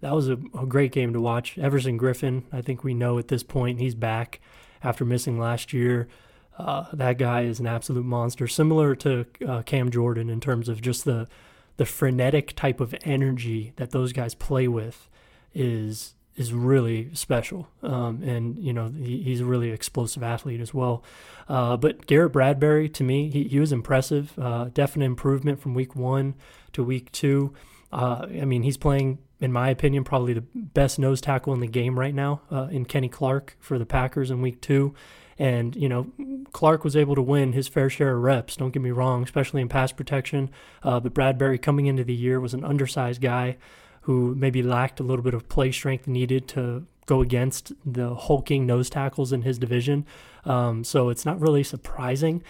That 0.00 0.14
was 0.14 0.28
a, 0.28 0.38
a 0.58 0.66
great 0.66 0.92
game 0.92 1.12
to 1.12 1.20
watch. 1.20 1.58
Everson 1.58 1.98
Griffen, 1.98 2.44
I 2.52 2.62
think 2.62 2.84
we 2.84 2.94
know 2.94 3.18
at 3.18 3.28
this 3.28 3.42
point 3.42 3.80
he's 3.80 3.94
back 3.94 4.40
after 4.82 5.04
missing 5.04 5.38
last 5.38 5.72
year. 5.72 6.08
Uh, 6.56 6.86
that 6.92 7.18
guy 7.18 7.42
is 7.42 7.60
an 7.60 7.66
absolute 7.66 8.04
monster, 8.04 8.48
similar 8.48 8.94
to 8.96 9.26
uh, 9.46 9.62
Cam 9.62 9.90
Jordan 9.90 10.28
in 10.28 10.40
terms 10.40 10.68
of 10.68 10.80
just 10.80 11.04
the 11.04 11.28
the 11.76 11.86
frenetic 11.86 12.56
type 12.56 12.80
of 12.80 12.92
energy 13.04 13.72
that 13.76 13.92
those 13.92 14.12
guys 14.12 14.34
play 14.34 14.66
with 14.66 15.08
is 15.54 16.14
is 16.36 16.52
really 16.52 17.10
special. 17.14 17.68
Um, 17.82 18.22
and 18.22 18.58
you 18.58 18.72
know 18.72 18.88
he, 18.88 19.22
he's 19.22 19.40
a 19.40 19.44
really 19.44 19.70
explosive 19.70 20.22
athlete 20.22 20.60
as 20.60 20.74
well. 20.74 21.04
Uh, 21.48 21.76
but 21.76 22.06
Garrett 22.06 22.32
Bradbury, 22.32 22.88
to 22.90 23.04
me, 23.04 23.30
he, 23.30 23.44
he 23.44 23.60
was 23.60 23.72
impressive. 23.72 24.36
Uh, 24.38 24.64
definite 24.74 25.06
improvement 25.06 25.60
from 25.60 25.74
week 25.74 25.94
one 25.94 26.34
to 26.72 26.82
week 26.82 27.10
two. 27.12 27.54
Uh, 27.92 28.26
I 28.40 28.44
mean, 28.44 28.62
he's 28.62 28.76
playing, 28.76 29.18
in 29.40 29.52
my 29.52 29.70
opinion, 29.70 30.04
probably 30.04 30.34
the 30.34 30.44
best 30.54 30.98
nose 30.98 31.20
tackle 31.20 31.52
in 31.54 31.60
the 31.60 31.66
game 31.66 31.98
right 31.98 32.14
now 32.14 32.42
uh, 32.50 32.68
in 32.70 32.84
Kenny 32.84 33.08
Clark 33.08 33.56
for 33.60 33.78
the 33.78 33.86
Packers 33.86 34.30
in 34.30 34.42
week 34.42 34.60
two. 34.60 34.94
And, 35.38 35.76
you 35.76 35.88
know, 35.88 36.08
Clark 36.52 36.82
was 36.82 36.96
able 36.96 37.14
to 37.14 37.22
win 37.22 37.52
his 37.52 37.68
fair 37.68 37.88
share 37.88 38.16
of 38.16 38.22
reps, 38.22 38.56
don't 38.56 38.72
get 38.72 38.82
me 38.82 38.90
wrong, 38.90 39.22
especially 39.22 39.62
in 39.62 39.68
pass 39.68 39.92
protection. 39.92 40.50
Uh, 40.82 40.98
but 40.98 41.14
Bradbury 41.14 41.58
coming 41.58 41.86
into 41.86 42.02
the 42.02 42.14
year 42.14 42.40
was 42.40 42.54
an 42.54 42.64
undersized 42.64 43.20
guy 43.20 43.56
who 44.02 44.34
maybe 44.34 44.62
lacked 44.62 45.00
a 45.00 45.02
little 45.04 45.22
bit 45.22 45.34
of 45.34 45.48
play 45.48 45.70
strength 45.70 46.08
needed 46.08 46.48
to 46.48 46.86
go 47.06 47.20
against 47.22 47.72
the 47.86 48.14
hulking 48.14 48.66
nose 48.66 48.90
tackles 48.90 49.32
in 49.32 49.42
his 49.42 49.58
division. 49.58 50.04
Um, 50.44 50.82
so 50.82 51.08
it's 51.08 51.24
not 51.24 51.40
really 51.40 51.62
surprising. 51.62 52.42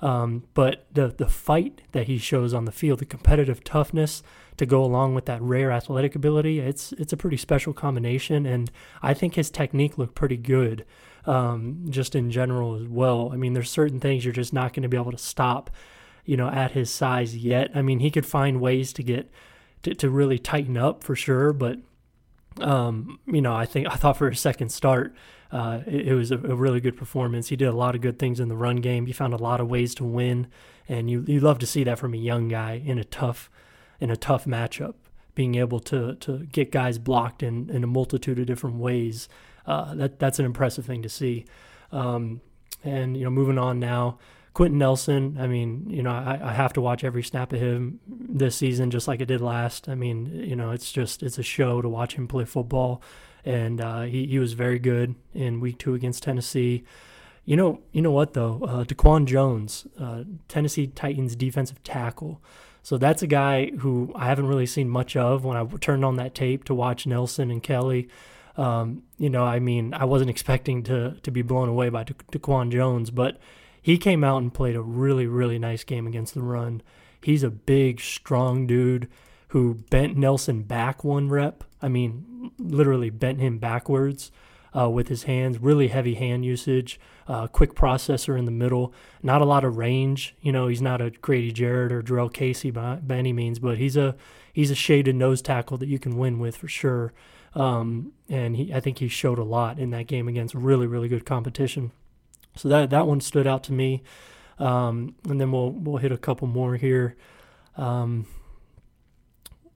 Um, 0.00 0.44
but 0.54 0.86
the 0.92 1.08
the 1.08 1.28
fight 1.28 1.80
that 1.92 2.06
he 2.06 2.18
shows 2.18 2.52
on 2.52 2.66
the 2.66 2.72
field, 2.72 2.98
the 2.98 3.06
competitive 3.06 3.64
toughness 3.64 4.22
to 4.56 4.66
go 4.66 4.82
along 4.82 5.14
with 5.14 5.26
that 5.26 5.42
rare 5.42 5.70
athletic 5.70 6.14
ability, 6.14 6.60
it's 6.60 6.92
it's 6.92 7.12
a 7.12 7.16
pretty 7.16 7.36
special 7.36 7.72
combination. 7.72 8.46
And 8.46 8.70
I 9.02 9.14
think 9.14 9.34
his 9.34 9.50
technique 9.50 9.98
looked 9.98 10.14
pretty 10.14 10.36
good 10.36 10.84
um, 11.26 11.84
just 11.88 12.14
in 12.14 12.30
general 12.30 12.76
as 12.76 12.86
well. 12.86 13.30
I 13.32 13.36
mean, 13.36 13.52
there's 13.52 13.70
certain 13.70 14.00
things 14.00 14.24
you're 14.24 14.32
just 14.32 14.52
not 14.52 14.72
going 14.72 14.82
to 14.84 14.88
be 14.88 14.96
able 14.96 15.12
to 15.12 15.18
stop, 15.18 15.70
you 16.24 16.36
know, 16.36 16.48
at 16.48 16.72
his 16.72 16.90
size 16.90 17.36
yet. 17.36 17.70
I 17.74 17.82
mean, 17.82 18.00
he 18.00 18.10
could 18.10 18.26
find 18.26 18.60
ways 18.60 18.92
to 18.94 19.02
get 19.02 19.30
to, 19.82 19.94
to 19.94 20.10
really 20.10 20.38
tighten 20.38 20.76
up 20.76 21.04
for 21.04 21.16
sure, 21.16 21.52
but 21.52 21.78
um, 22.60 23.18
you 23.26 23.42
know, 23.42 23.54
I 23.54 23.66
think 23.66 23.86
I 23.88 23.96
thought 23.96 24.16
for 24.16 24.28
a 24.28 24.36
second 24.36 24.70
start, 24.70 25.14
uh, 25.52 25.80
it, 25.86 26.08
it, 26.08 26.14
was 26.14 26.30
a, 26.30 26.36
a, 26.36 26.54
really 26.54 26.80
good 26.80 26.96
performance. 26.96 27.48
He 27.48 27.56
did 27.56 27.68
a 27.68 27.72
lot 27.72 27.94
of 27.94 28.00
good 28.00 28.18
things 28.18 28.40
in 28.40 28.48
the 28.48 28.56
run 28.56 28.76
game. 28.76 29.06
He 29.06 29.12
found 29.12 29.34
a 29.34 29.38
lot 29.38 29.60
of 29.60 29.68
ways 29.68 29.94
to 29.96 30.04
win, 30.04 30.48
and 30.88 31.10
you 31.10 31.24
you 31.26 31.40
love 31.40 31.58
to 31.60 31.66
see 31.66 31.84
that 31.84 31.98
from 31.98 32.14
a 32.14 32.18
young 32.18 32.48
guy 32.48 32.82
in 32.84 32.98
a 32.98 33.04
tough 33.04 33.50
in 34.00 34.10
a 34.10 34.16
tough 34.16 34.44
matchup, 34.44 34.94
being 35.34 35.54
able 35.54 35.80
to 35.80 36.14
to 36.16 36.46
get 36.46 36.70
guys 36.70 36.98
blocked 36.98 37.42
in 37.42 37.70
in 37.70 37.84
a 37.84 37.86
multitude 37.86 38.38
of 38.38 38.46
different 38.46 38.76
ways 38.76 39.28
uh, 39.66 39.94
that 39.94 40.18
that's 40.18 40.38
an 40.38 40.44
impressive 40.44 40.84
thing 40.84 41.02
to 41.02 41.08
see. 41.08 41.44
Um, 41.92 42.40
and 42.84 43.16
you 43.16 43.24
know, 43.24 43.30
moving 43.30 43.58
on 43.58 43.80
now, 43.80 44.18
Quenton 44.54 44.78
Nelson. 44.78 45.36
I 45.40 45.46
mean, 45.46 45.86
you 45.88 46.02
know, 46.02 46.10
I, 46.10 46.40
I, 46.42 46.52
have 46.52 46.72
to 46.74 46.80
watch 46.80 47.04
every 47.04 47.22
snap 47.22 47.52
of 47.52 47.60
him 47.60 48.00
this 48.06 48.56
season, 48.56 48.90
just 48.90 49.08
like 49.08 49.20
I 49.20 49.24
did 49.24 49.40
last. 49.40 49.88
I 49.88 49.94
mean, 49.94 50.26
you 50.26 50.56
know, 50.56 50.70
it's 50.70 50.92
just 50.92 51.22
it's 51.22 51.38
a 51.38 51.42
show 51.42 51.82
to 51.82 51.88
watch 51.88 52.14
him 52.14 52.28
play 52.28 52.44
football, 52.44 53.02
and 53.44 53.80
uh, 53.80 54.02
he 54.02 54.26
he 54.26 54.38
was 54.38 54.52
very 54.52 54.78
good 54.78 55.14
in 55.34 55.60
Week 55.60 55.78
Two 55.78 55.94
against 55.94 56.22
Tennessee. 56.22 56.84
You 57.44 57.56
know, 57.56 57.80
you 57.92 58.02
know 58.02 58.10
what 58.10 58.34
though, 58.34 58.60
uh, 58.66 58.84
Daquan 58.84 59.26
Jones, 59.26 59.86
uh, 60.00 60.24
Tennessee 60.48 60.88
Titans 60.88 61.36
defensive 61.36 61.82
tackle. 61.82 62.42
So 62.86 62.98
that's 62.98 63.20
a 63.20 63.26
guy 63.26 63.72
who 63.78 64.12
I 64.14 64.26
haven't 64.26 64.46
really 64.46 64.64
seen 64.64 64.88
much 64.88 65.16
of 65.16 65.44
when 65.44 65.56
I 65.56 65.64
turned 65.80 66.04
on 66.04 66.14
that 66.18 66.36
tape 66.36 66.62
to 66.66 66.72
watch 66.72 67.04
Nelson 67.04 67.50
and 67.50 67.60
Kelly. 67.60 68.08
Um, 68.56 69.02
you 69.18 69.28
know, 69.28 69.42
I 69.42 69.58
mean, 69.58 69.92
I 69.92 70.04
wasn't 70.04 70.30
expecting 70.30 70.84
to 70.84 71.16
to 71.20 71.30
be 71.32 71.42
blown 71.42 71.68
away 71.68 71.88
by 71.88 72.04
Daquan 72.04 72.70
Jones, 72.70 73.10
but 73.10 73.40
he 73.82 73.98
came 73.98 74.22
out 74.22 74.40
and 74.40 74.54
played 74.54 74.76
a 74.76 74.80
really 74.80 75.26
really 75.26 75.58
nice 75.58 75.82
game 75.82 76.06
against 76.06 76.34
the 76.34 76.42
run. 76.42 76.80
He's 77.20 77.42
a 77.42 77.50
big, 77.50 77.98
strong 78.00 78.68
dude 78.68 79.08
who 79.48 79.82
bent 79.90 80.16
Nelson 80.16 80.62
back 80.62 81.02
one 81.02 81.28
rep. 81.28 81.64
I 81.82 81.88
mean, 81.88 82.52
literally 82.56 83.10
bent 83.10 83.40
him 83.40 83.58
backwards 83.58 84.30
uh, 84.76 84.88
with 84.88 85.08
his 85.08 85.24
hands. 85.24 85.58
Really 85.58 85.88
heavy 85.88 86.14
hand 86.14 86.44
usage. 86.44 87.00
Uh, 87.26 87.46
quick 87.46 87.74
processor 87.74 88.38
in 88.38 88.44
the 88.44 88.50
middle. 88.50 88.92
Not 89.22 89.40
a 89.40 89.44
lot 89.44 89.64
of 89.64 89.76
range. 89.76 90.34
You 90.40 90.52
know, 90.52 90.68
he's 90.68 90.82
not 90.82 91.00
a 91.00 91.10
Grady 91.10 91.50
Jarrett 91.50 91.92
or 91.92 92.02
Jurrell 92.02 92.32
Casey 92.32 92.70
by, 92.70 92.96
by 92.96 93.16
any 93.16 93.32
means, 93.32 93.58
but 93.58 93.78
he's 93.78 93.96
a 93.96 94.14
he's 94.52 94.70
a 94.70 94.74
shaded 94.74 95.16
nose 95.16 95.42
tackle 95.42 95.78
that 95.78 95.88
you 95.88 95.98
can 95.98 96.16
win 96.16 96.38
with 96.38 96.56
for 96.56 96.68
sure. 96.68 97.12
Um, 97.54 98.12
and 98.28 98.54
he, 98.56 98.72
I 98.72 98.80
think 98.80 98.98
he 98.98 99.08
showed 99.08 99.38
a 99.38 99.44
lot 99.44 99.78
in 99.78 99.90
that 99.90 100.06
game 100.06 100.28
against 100.28 100.54
really, 100.54 100.86
really 100.86 101.08
good 101.08 101.24
competition. 101.24 101.90
So 102.54 102.68
that 102.68 102.90
that 102.90 103.06
one 103.06 103.20
stood 103.20 103.46
out 103.46 103.64
to 103.64 103.72
me. 103.72 104.02
Um, 104.58 105.14
and 105.28 105.40
then 105.40 105.52
we'll 105.52 105.70
we'll 105.70 105.98
hit 105.98 106.12
a 106.12 106.18
couple 106.18 106.46
more 106.46 106.76
here. 106.76 107.16
Um, 107.76 108.26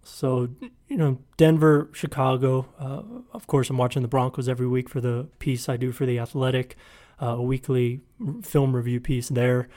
so 0.02 0.48
you 0.88 0.96
know, 0.96 1.18
Denver, 1.36 1.88
Chicago. 1.92 2.66
Uh, 2.78 3.02
of 3.32 3.46
course, 3.46 3.70
I'm 3.70 3.78
watching 3.78 4.02
the 4.02 4.08
Broncos 4.08 4.48
every 4.48 4.66
week 4.66 4.88
for 4.88 5.00
the 5.00 5.28
piece 5.38 5.68
I 5.68 5.76
do 5.76 5.92
for 5.92 6.04
the 6.04 6.18
Athletic, 6.18 6.76
uh, 7.22 7.36
a 7.36 7.42
weekly 7.42 8.00
film 8.42 8.74
review 8.74 9.00
piece 9.00 9.28
there. 9.28 9.68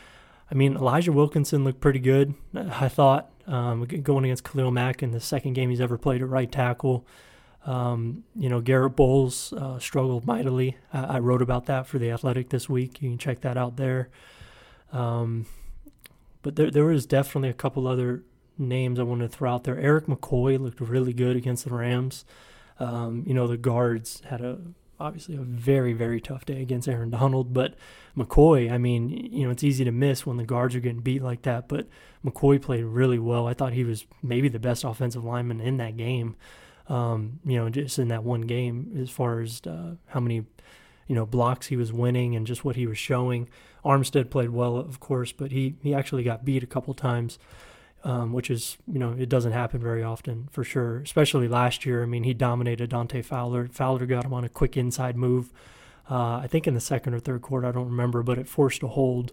I 0.50 0.56
mean, 0.56 0.76
Elijah 0.76 1.12
Wilkinson 1.12 1.64
looked 1.64 1.82
pretty 1.82 2.00
good. 2.00 2.34
I 2.56 2.90
thought 2.90 3.32
um, 3.48 3.86
going 3.86 4.26
against 4.26 4.44
Khalil 4.44 4.72
Mack 4.72 5.04
in 5.04 5.12
the 5.12 5.20
second 5.20 5.54
game 5.54 5.70
he's 5.70 5.82
ever 5.82 5.98
played 5.98 6.22
at 6.22 6.30
right 6.30 6.52
tackle. 6.52 7.06
Um, 7.66 8.24
you 8.36 8.50
know, 8.50 8.60
Garett 8.60 8.96
Bolles 8.96 9.54
uh, 9.54 9.80
struggled 9.80 10.26
mightily. 10.26 10.78
I, 10.92 11.04
I, 11.04 11.20
wrote 11.20 11.42
about 11.42 11.68
that 11.68 11.88
for 11.88 11.98
the 11.98 12.12
Athletic 12.12 12.50
this 12.50 12.68
week. 12.68 13.02
You 13.02 13.10
can 13.12 13.18
check 13.18 13.40
that 13.42 13.56
out 13.56 13.78
there. 13.78 14.10
Um, 14.92 15.46
but 16.42 16.58
there, 16.58 16.70
there 16.70 16.84
was 16.84 17.06
definitely 17.06 17.48
a 17.48 17.54
couple 17.54 17.88
other 17.88 18.24
names 18.58 19.00
I 19.00 19.04
wanted 19.04 19.32
to 19.32 19.38
throw 19.38 19.54
out 19.54 19.64
there. 19.64 19.80
Erik 19.80 20.06
McCoy 20.06 20.60
looked 20.60 20.80
really 20.80 21.14
good 21.14 21.36
against 21.36 21.66
the 21.66 21.74
Rams. 21.74 22.26
Um, 22.80 23.24
you 23.26 23.34
know, 23.34 23.48
the 23.48 23.58
guards 23.58 24.22
had 24.30 24.42
a 24.42 24.60
obviously 25.00 25.36
a 25.36 25.42
very 25.42 25.92
very 25.92 26.22
tough 26.22 26.46
day 26.46 26.62
against 26.62 26.88
Aaron 26.88 27.10
Donald, 27.10 27.54
but 27.54 27.76
McCoy, 28.18 28.72
I 28.72 28.78
mean, 28.78 29.10
you 29.10 29.46
know, 29.46 29.52
it's 29.52 29.64
easy 29.64 29.84
to 29.84 29.92
miss 29.92 30.26
when 30.26 30.38
the 30.38 30.46
guards 30.46 30.76
are 30.76 30.80
getting 30.80 31.02
beat 31.02 31.22
like 31.22 31.42
that. 31.44 31.68
But 31.68 31.88
McCoy 32.26 32.62
played 32.62 32.84
really 32.84 33.20
well. 33.20 33.48
I 33.48 33.54
thought 33.54 33.74
he 33.74 33.84
was 33.84 34.06
maybe 34.22 34.50
the 34.50 34.60
best 34.60 34.84
offensive 34.84 35.24
lineman 35.24 35.60
in 35.60 35.78
that 35.78 35.98
game 35.98 36.36
um, 36.88 37.40
you 37.46 37.58
know, 37.58 37.70
just 37.70 38.00
in 38.00 38.10
that 38.10 38.24
one 38.24 38.42
game 38.42 38.98
as 39.02 39.10
far 39.10 39.40
as 39.40 39.62
uh, 39.68 39.96
how 40.08 40.20
many, 40.20 40.46
you 41.08 41.16
know, 41.16 41.26
blocks 41.26 41.68
he 41.68 41.78
was 41.78 41.94
winning 41.94 42.36
and 42.36 42.46
just 42.46 42.66
what 42.66 42.76
he 42.76 42.88
was 42.88 42.98
showing. 42.98 43.50
Armstead 43.86 44.30
played 44.30 44.50
well, 44.50 44.78
of 44.78 45.00
course, 45.00 45.32
but 45.32 45.52
he, 45.52 45.76
he 45.82 45.94
actually 45.94 46.24
got 46.24 46.46
beat 46.46 46.64
a 46.64 46.68
couple 46.68 46.94
times, 46.94 47.40
um, 48.04 48.34
which 48.34 48.50
is, 48.50 48.78
you 48.92 49.00
know, 49.00 49.16
it 49.18 49.30
doesn't 49.30 49.54
happen 49.54 49.82
very 49.82 50.04
often 50.04 50.50
for 50.52 50.64
sure, 50.64 51.00
especially 51.00 51.48
last 51.48 51.86
year. 51.86 52.04
I 52.04 52.06
mean, 52.06 52.24
he 52.24 52.34
dominated 52.34 52.90
Dante 52.90 53.22
Fowler. 53.22 53.68
Fowler 53.68 54.06
got 54.06 54.26
him 54.26 54.34
on 54.34 54.44
a 54.44 54.50
quick 54.50 54.76
inside 54.78 55.16
move, 55.16 55.52
uh, 56.10 56.38
I 56.38 56.48
think 56.48 56.68
in 56.68 56.74
the 56.74 56.82
second 56.82 57.14
or 57.14 57.20
third 57.20 57.42
quarter, 57.42 57.68
I 57.68 57.72
don't 57.72 57.88
remember, 57.88 58.24
but 58.24 58.38
it 58.38 58.48
forced 58.48 58.84
a 58.84 58.88
hold 58.88 59.32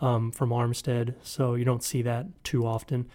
um, 0.00 0.30
from 0.32 0.50
Armstead, 0.50 1.14
so 1.22 1.54
you 1.54 1.64
don't 1.64 1.82
see 1.82 2.02
that 2.02 2.26
too 2.44 2.66
often. 2.66 3.08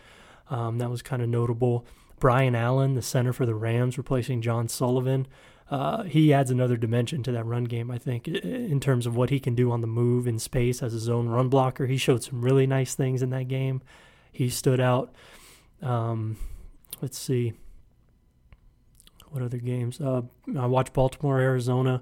Um, 0.49 0.77
that 0.77 0.89
was 0.89 1.01
kind 1.01 1.21
of 1.21 1.29
notable. 1.29 1.85
Brian 2.19 2.55
Allen, 2.55 2.95
the 2.95 3.01
center 3.01 3.33
for 3.33 3.45
the 3.45 3.55
Rams, 3.55 3.97
replacing 3.97 4.41
John 4.41 4.69
Sullivan. 4.69 5.27
Uh, 5.69 6.03
he 6.03 6.33
adds 6.33 6.51
another 6.51 6.77
dimension 6.77 7.23
to 7.23 7.31
that 7.31 7.45
run 7.45 7.65
game, 7.65 7.89
I 7.89 7.97
think, 7.97 8.27
in 8.27 8.79
terms 8.79 9.05
of 9.05 9.15
what 9.15 9.29
he 9.29 9.39
can 9.39 9.55
do 9.55 9.71
on 9.71 9.81
the 9.81 9.87
move 9.87 10.27
in 10.27 10.39
space 10.39 10.83
as 10.83 10.93
a 10.93 10.99
zone 10.99 11.27
run 11.27 11.49
blocker. 11.49 11.87
He 11.87 11.97
showed 11.97 12.23
some 12.23 12.41
really 12.41 12.67
nice 12.67 12.95
things 12.95 13.21
in 13.21 13.31
that 13.31 13.47
game. 13.47 13.81
He 14.33 14.49
stood 14.49 14.81
out. 14.81 15.13
Um, 15.81 16.37
let's 17.01 17.17
see. 17.17 17.53
What 19.29 19.43
other 19.43 19.59
games? 19.59 20.01
Uh, 20.01 20.23
I 20.57 20.65
watched 20.65 20.93
Baltimore, 20.93 21.39
Arizona. 21.39 22.01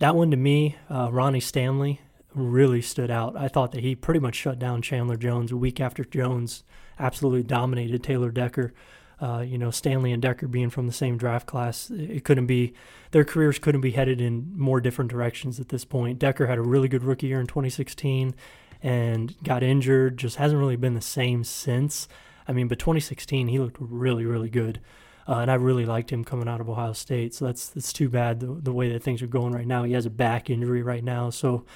That 0.00 0.14
one 0.14 0.30
to 0.30 0.36
me, 0.36 0.76
uh, 0.90 1.10
Ronnie 1.10 1.40
Stanley 1.40 2.00
really 2.34 2.82
stood 2.82 3.10
out. 3.10 3.36
I 3.36 3.48
thought 3.48 3.72
that 3.72 3.82
he 3.82 3.94
pretty 3.94 4.20
much 4.20 4.34
shut 4.34 4.58
down 4.58 4.82
Chandler 4.82 5.16
Jones 5.16 5.50
a 5.50 5.56
week 5.56 5.80
after 5.80 6.04
Jones 6.04 6.62
absolutely 6.98 7.42
dominated 7.42 8.02
Taylor 8.02 8.30
Decker. 8.30 8.74
Uh, 9.20 9.40
you 9.40 9.58
know, 9.58 9.72
Stanley 9.72 10.12
and 10.12 10.22
Decker 10.22 10.46
being 10.46 10.70
from 10.70 10.86
the 10.86 10.92
same 10.92 11.16
draft 11.16 11.46
class, 11.46 11.90
it 11.90 12.22
couldn't 12.24 12.46
be, 12.46 12.74
their 13.10 13.24
careers 13.24 13.58
couldn't 13.58 13.80
be 13.80 13.90
headed 13.90 14.20
in 14.20 14.52
more 14.56 14.80
different 14.80 15.10
directions 15.10 15.58
at 15.58 15.70
this 15.70 15.84
point. 15.84 16.20
Decker 16.20 16.46
had 16.46 16.58
a 16.58 16.62
really 16.62 16.86
good 16.86 17.02
rookie 17.02 17.26
year 17.26 17.40
in 17.40 17.48
2016 17.48 18.34
and 18.82 19.34
got 19.42 19.62
injured, 19.62 20.18
just 20.18 20.36
hasn't 20.36 20.60
really 20.60 20.76
been 20.76 20.94
the 20.94 21.00
same 21.00 21.44
since. 21.44 22.08
I 22.46 22.52
mean, 22.52 22.68
but 22.68 22.78
2016 22.78 23.48
he 23.48 23.58
looked 23.58 23.76
really 23.80 24.24
really 24.24 24.50
good. 24.50 24.80
Uh, 25.28 25.40
and 25.40 25.50
I 25.50 25.54
really 25.56 25.84
liked 25.84 26.10
him 26.10 26.24
coming 26.24 26.48
out 26.48 26.62
of 26.62 26.70
Ohio 26.70 26.94
State. 26.94 27.34
So 27.34 27.44
that's 27.44 27.68
that's 27.68 27.92
too 27.92 28.08
bad 28.08 28.40
the, 28.40 28.46
the 28.46 28.72
way 28.72 28.90
that 28.90 29.02
things 29.02 29.20
are 29.20 29.26
going 29.26 29.52
right 29.52 29.66
now. 29.66 29.84
He 29.84 29.92
has 29.92 30.06
a 30.06 30.10
back 30.10 30.48
injury 30.48 30.82
right 30.82 31.04
now, 31.04 31.28
so 31.28 31.66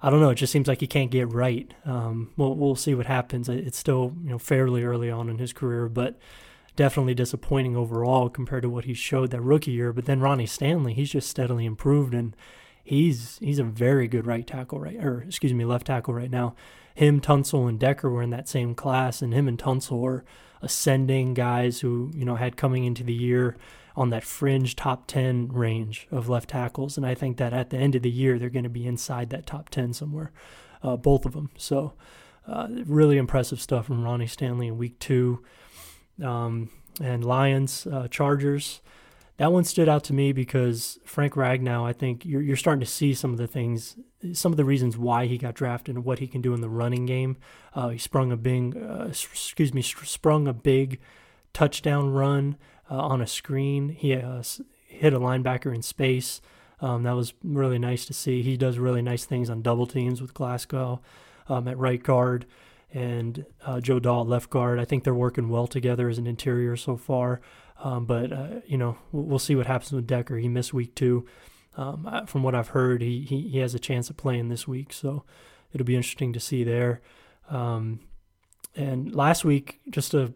I 0.00 0.08
don't 0.08 0.20
know. 0.20 0.30
It 0.30 0.36
just 0.36 0.52
seems 0.52 0.66
like 0.66 0.80
he 0.80 0.86
can't 0.86 1.10
get 1.10 1.30
right. 1.30 1.72
Um, 1.84 2.30
we'll 2.36 2.54
we'll 2.54 2.74
see 2.74 2.94
what 2.94 3.06
happens. 3.06 3.48
It's 3.50 3.76
still 3.78 4.14
you 4.22 4.30
know 4.30 4.38
fairly 4.38 4.82
early 4.82 5.10
on 5.10 5.28
in 5.28 5.36
his 5.38 5.52
career, 5.52 5.88
but 5.88 6.18
definitely 6.74 7.14
disappointing 7.14 7.76
overall 7.76 8.30
compared 8.30 8.62
to 8.62 8.70
what 8.70 8.84
he 8.84 8.94
showed 8.94 9.30
that 9.30 9.40
rookie 9.42 9.72
year. 9.72 9.92
But 9.92 10.06
then 10.06 10.20
Ronnie 10.20 10.46
Stanley, 10.46 10.94
he's 10.94 11.10
just 11.10 11.28
steadily 11.28 11.66
improved, 11.66 12.14
and 12.14 12.34
he's 12.86 13.38
he's 13.42 13.58
a 13.58 13.64
very 13.64 14.08
good 14.08 14.26
right 14.26 14.46
tackle 14.46 14.78
right 14.78 14.96
or 14.96 15.22
excuse 15.22 15.52
me 15.52 15.64
left 15.64 15.86
tackle 15.86 16.14
right 16.14 16.30
now. 16.30 16.54
Him, 16.94 17.20
Tunsil, 17.20 17.68
and 17.68 17.78
Decker 17.78 18.08
were 18.08 18.22
in 18.22 18.30
that 18.30 18.48
same 18.48 18.74
class, 18.74 19.20
and 19.20 19.34
him 19.34 19.48
and 19.48 19.58
Tunsil 19.58 20.00
were 20.00 20.24
ascending 20.62 21.34
guys 21.34 21.80
who 21.80 22.10
you 22.14 22.24
know 22.24 22.36
had 22.36 22.56
coming 22.56 22.84
into 22.84 23.04
the 23.04 23.12
year 23.12 23.56
on 23.96 24.10
that 24.10 24.24
fringe 24.24 24.76
top 24.76 25.06
10 25.06 25.48
range 25.48 26.06
of 26.10 26.28
left 26.28 26.50
tackles 26.50 26.96
and 26.96 27.06
i 27.06 27.14
think 27.14 27.36
that 27.36 27.52
at 27.52 27.70
the 27.70 27.76
end 27.76 27.94
of 27.94 28.02
the 28.02 28.10
year 28.10 28.38
they're 28.38 28.48
going 28.48 28.62
to 28.62 28.70
be 28.70 28.86
inside 28.86 29.30
that 29.30 29.46
top 29.46 29.68
10 29.68 29.92
somewhere 29.92 30.32
uh, 30.82 30.96
both 30.96 31.26
of 31.26 31.32
them 31.32 31.50
so 31.56 31.92
uh, 32.46 32.68
really 32.86 33.18
impressive 33.18 33.60
stuff 33.60 33.86
from 33.86 34.02
ronnie 34.02 34.26
stanley 34.26 34.66
in 34.68 34.78
week 34.78 34.98
two 34.98 35.42
um, 36.22 36.70
and 37.02 37.24
lions 37.24 37.86
uh, 37.86 38.08
chargers 38.08 38.80
that 39.38 39.52
one 39.52 39.64
stood 39.64 39.88
out 39.88 40.04
to 40.04 40.14
me 40.14 40.32
because 40.32 40.98
Frank 41.04 41.34
Ragnow, 41.34 41.84
I 41.84 41.92
think 41.92 42.24
you're, 42.24 42.40
you're 42.40 42.56
starting 42.56 42.80
to 42.80 42.86
see 42.86 43.12
some 43.12 43.32
of 43.32 43.38
the 43.38 43.46
things, 43.46 43.96
some 44.32 44.52
of 44.52 44.56
the 44.56 44.64
reasons 44.64 44.96
why 44.96 45.26
he 45.26 45.36
got 45.36 45.54
drafted 45.54 45.96
and 45.96 46.04
what 46.04 46.20
he 46.20 46.26
can 46.26 46.40
do 46.40 46.54
in 46.54 46.62
the 46.62 46.68
running 46.68 47.04
game. 47.04 47.36
Uh, 47.74 47.90
he 47.90 47.98
sprung 47.98 48.32
a 48.32 48.36
big, 48.36 48.76
uh, 48.76 49.08
excuse 49.08 49.74
me, 49.74 49.82
sprung 49.82 50.48
a 50.48 50.54
big 50.54 51.00
touchdown 51.52 52.10
run 52.10 52.56
uh, 52.90 52.96
on 52.96 53.20
a 53.20 53.26
screen. 53.26 53.90
He 53.90 54.14
uh, 54.14 54.42
hit 54.86 55.12
a 55.12 55.20
linebacker 55.20 55.74
in 55.74 55.82
space. 55.82 56.40
Um, 56.80 57.02
that 57.02 57.16
was 57.16 57.34
really 57.42 57.78
nice 57.78 58.06
to 58.06 58.14
see. 58.14 58.42
He 58.42 58.56
does 58.56 58.78
really 58.78 59.02
nice 59.02 59.24
things 59.24 59.50
on 59.50 59.62
double 59.62 59.86
teams 59.86 60.22
with 60.22 60.34
Glasgow 60.34 61.00
um, 61.48 61.68
at 61.68 61.78
right 61.78 62.02
guard 62.02 62.46
and 62.92 63.44
uh, 63.64 63.80
Joe 63.80 63.98
Dahl 63.98 64.24
left 64.24 64.48
guard. 64.48 64.78
I 64.78 64.84
think 64.84 65.04
they're 65.04 65.14
working 65.14 65.48
well 65.48 65.66
together 65.66 66.08
as 66.08 66.18
an 66.18 66.26
interior 66.26 66.76
so 66.76 66.96
far. 66.96 67.40
Um, 67.82 68.06
but 68.06 68.32
uh, 68.32 68.60
you 68.66 68.78
know, 68.78 68.96
we'll 69.12 69.38
see 69.38 69.54
what 69.54 69.66
happens 69.66 69.92
with 69.92 70.06
Decker. 70.06 70.38
He 70.38 70.48
missed 70.48 70.74
week 70.74 70.94
two. 70.94 71.26
Um, 71.76 72.24
from 72.26 72.42
what 72.42 72.54
I've 72.54 72.68
heard, 72.68 73.02
he, 73.02 73.20
he, 73.20 73.48
he 73.48 73.58
has 73.58 73.74
a 73.74 73.78
chance 73.78 74.08
of 74.08 74.16
playing 74.16 74.48
this 74.48 74.66
week, 74.66 74.94
so 74.94 75.24
it'll 75.72 75.84
be 75.84 75.96
interesting 75.96 76.32
to 76.32 76.40
see 76.40 76.64
there. 76.64 77.02
Um, 77.50 78.00
and 78.74 79.14
last 79.14 79.44
week, 79.44 79.80
just 79.90 80.14
a 80.14 80.32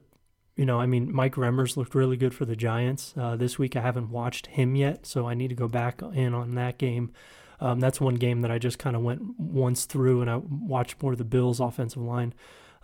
you 0.61 0.67
know, 0.67 0.79
I 0.79 0.85
mean, 0.85 1.11
Mike 1.11 1.37
Remmers 1.37 1.79
looked 1.79 1.95
really 1.95 2.19
good 2.19 2.35
for 2.35 2.45
the 2.45 2.55
Giants. 2.55 3.15
Uh, 3.17 3.35
this 3.35 3.59
week, 3.59 3.77
I 3.77 3.81
haven't 3.81 4.11
watched 4.11 4.49
him 4.49 4.77
yet, 4.77 5.07
so 5.07 5.27
I 5.27 5.33
need 5.33 5.49
to 5.49 5.55
go 5.55 5.69
back 5.69 6.03
in 6.03 6.35
on 6.35 6.55
that 6.57 6.77
game. 6.77 7.13
Um, 7.61 7.81
that's 7.81 7.99
one 7.99 8.17
game 8.17 8.43
that 8.43 8.51
I 8.51 8.59
just 8.59 8.79
kind 8.79 8.95
of 8.95 9.01
went 9.01 9.39
once 9.39 9.87
through, 9.87 10.21
and 10.21 10.31
I 10.31 10.37
watched 10.37 11.03
more 11.03 11.13
of 11.13 11.19
the 11.19 11.25
Bills' 11.25 11.61
offensive 11.61 12.03
line. 12.03 12.35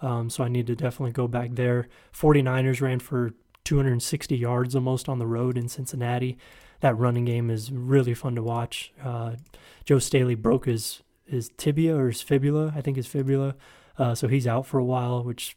Um, 0.00 0.30
so 0.30 0.42
I 0.42 0.48
need 0.48 0.66
to 0.68 0.75
definitely 0.75 1.12
go 1.12 1.28
back 1.28 1.50
there. 1.52 1.88
49ers 2.14 2.80
ran 2.80 2.98
for 2.98 3.34
260 3.66 4.37
yards 4.37 4.75
almost 4.75 5.08
on 5.08 5.18
the 5.18 5.26
road 5.26 5.58
in 5.58 5.68
Cincinnati. 5.68 6.38
That 6.80 6.96
running 6.96 7.25
game 7.25 7.50
is 7.50 7.70
really 7.70 8.14
fun 8.14 8.35
to 8.37 8.42
watch. 8.42 8.92
Uh, 9.02 9.37
Joe 9.85 9.99
Staley 9.99 10.35
broke 10.35 10.66
his 10.66 11.02
his 11.26 11.50
tibia 11.56 11.96
or 11.96 12.06
his 12.06 12.23
fibula, 12.23 12.73
I 12.76 12.80
think 12.80 12.96
his 12.96 13.08
fibula, 13.08 13.56
uh, 13.99 14.14
so 14.14 14.28
he's 14.28 14.46
out 14.46 14.64
for 14.64 14.78
a 14.78 14.85
while, 14.85 15.25
which 15.25 15.56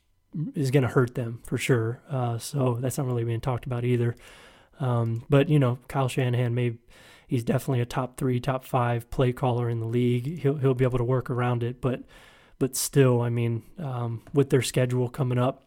is 0.56 0.72
going 0.72 0.82
to 0.82 0.90
hurt 0.90 1.14
them 1.14 1.42
for 1.46 1.60
sure. 1.60 2.02
Uh, 2.10 2.40
so 2.40 2.80
that's 2.82 2.98
not 2.98 3.06
really 3.06 3.24
being 3.24 3.40
talked 3.40 3.68
about 3.68 3.86
either. 3.86 4.16
Um, 4.80 5.26
but 5.30 5.48
you 5.48 5.60
know, 5.60 5.78
Kyle 5.88 6.08
Shanahan 6.08 6.56
may 6.56 6.78
he's 7.28 7.44
definitely 7.44 7.82
a 7.82 7.86
top 7.86 8.18
three, 8.18 8.40
top 8.40 8.66
five 8.66 9.10
play 9.12 9.32
caller 9.32 9.70
in 9.70 9.80
the 9.80 9.86
league. 9.86 10.40
He'll 10.40 10.58
he'll 10.58 10.74
be 10.74 10.86
able 10.86 10.98
to 10.98 11.04
work 11.04 11.30
around 11.30 11.64
it, 11.64 11.80
but 11.80 12.02
but 12.58 12.76
still, 12.76 13.22
I 13.22 13.30
mean, 13.30 13.64
um, 13.78 14.24
with 14.34 14.50
their 14.50 14.62
schedule 14.62 15.10
coming 15.10 15.38
up, 15.38 15.64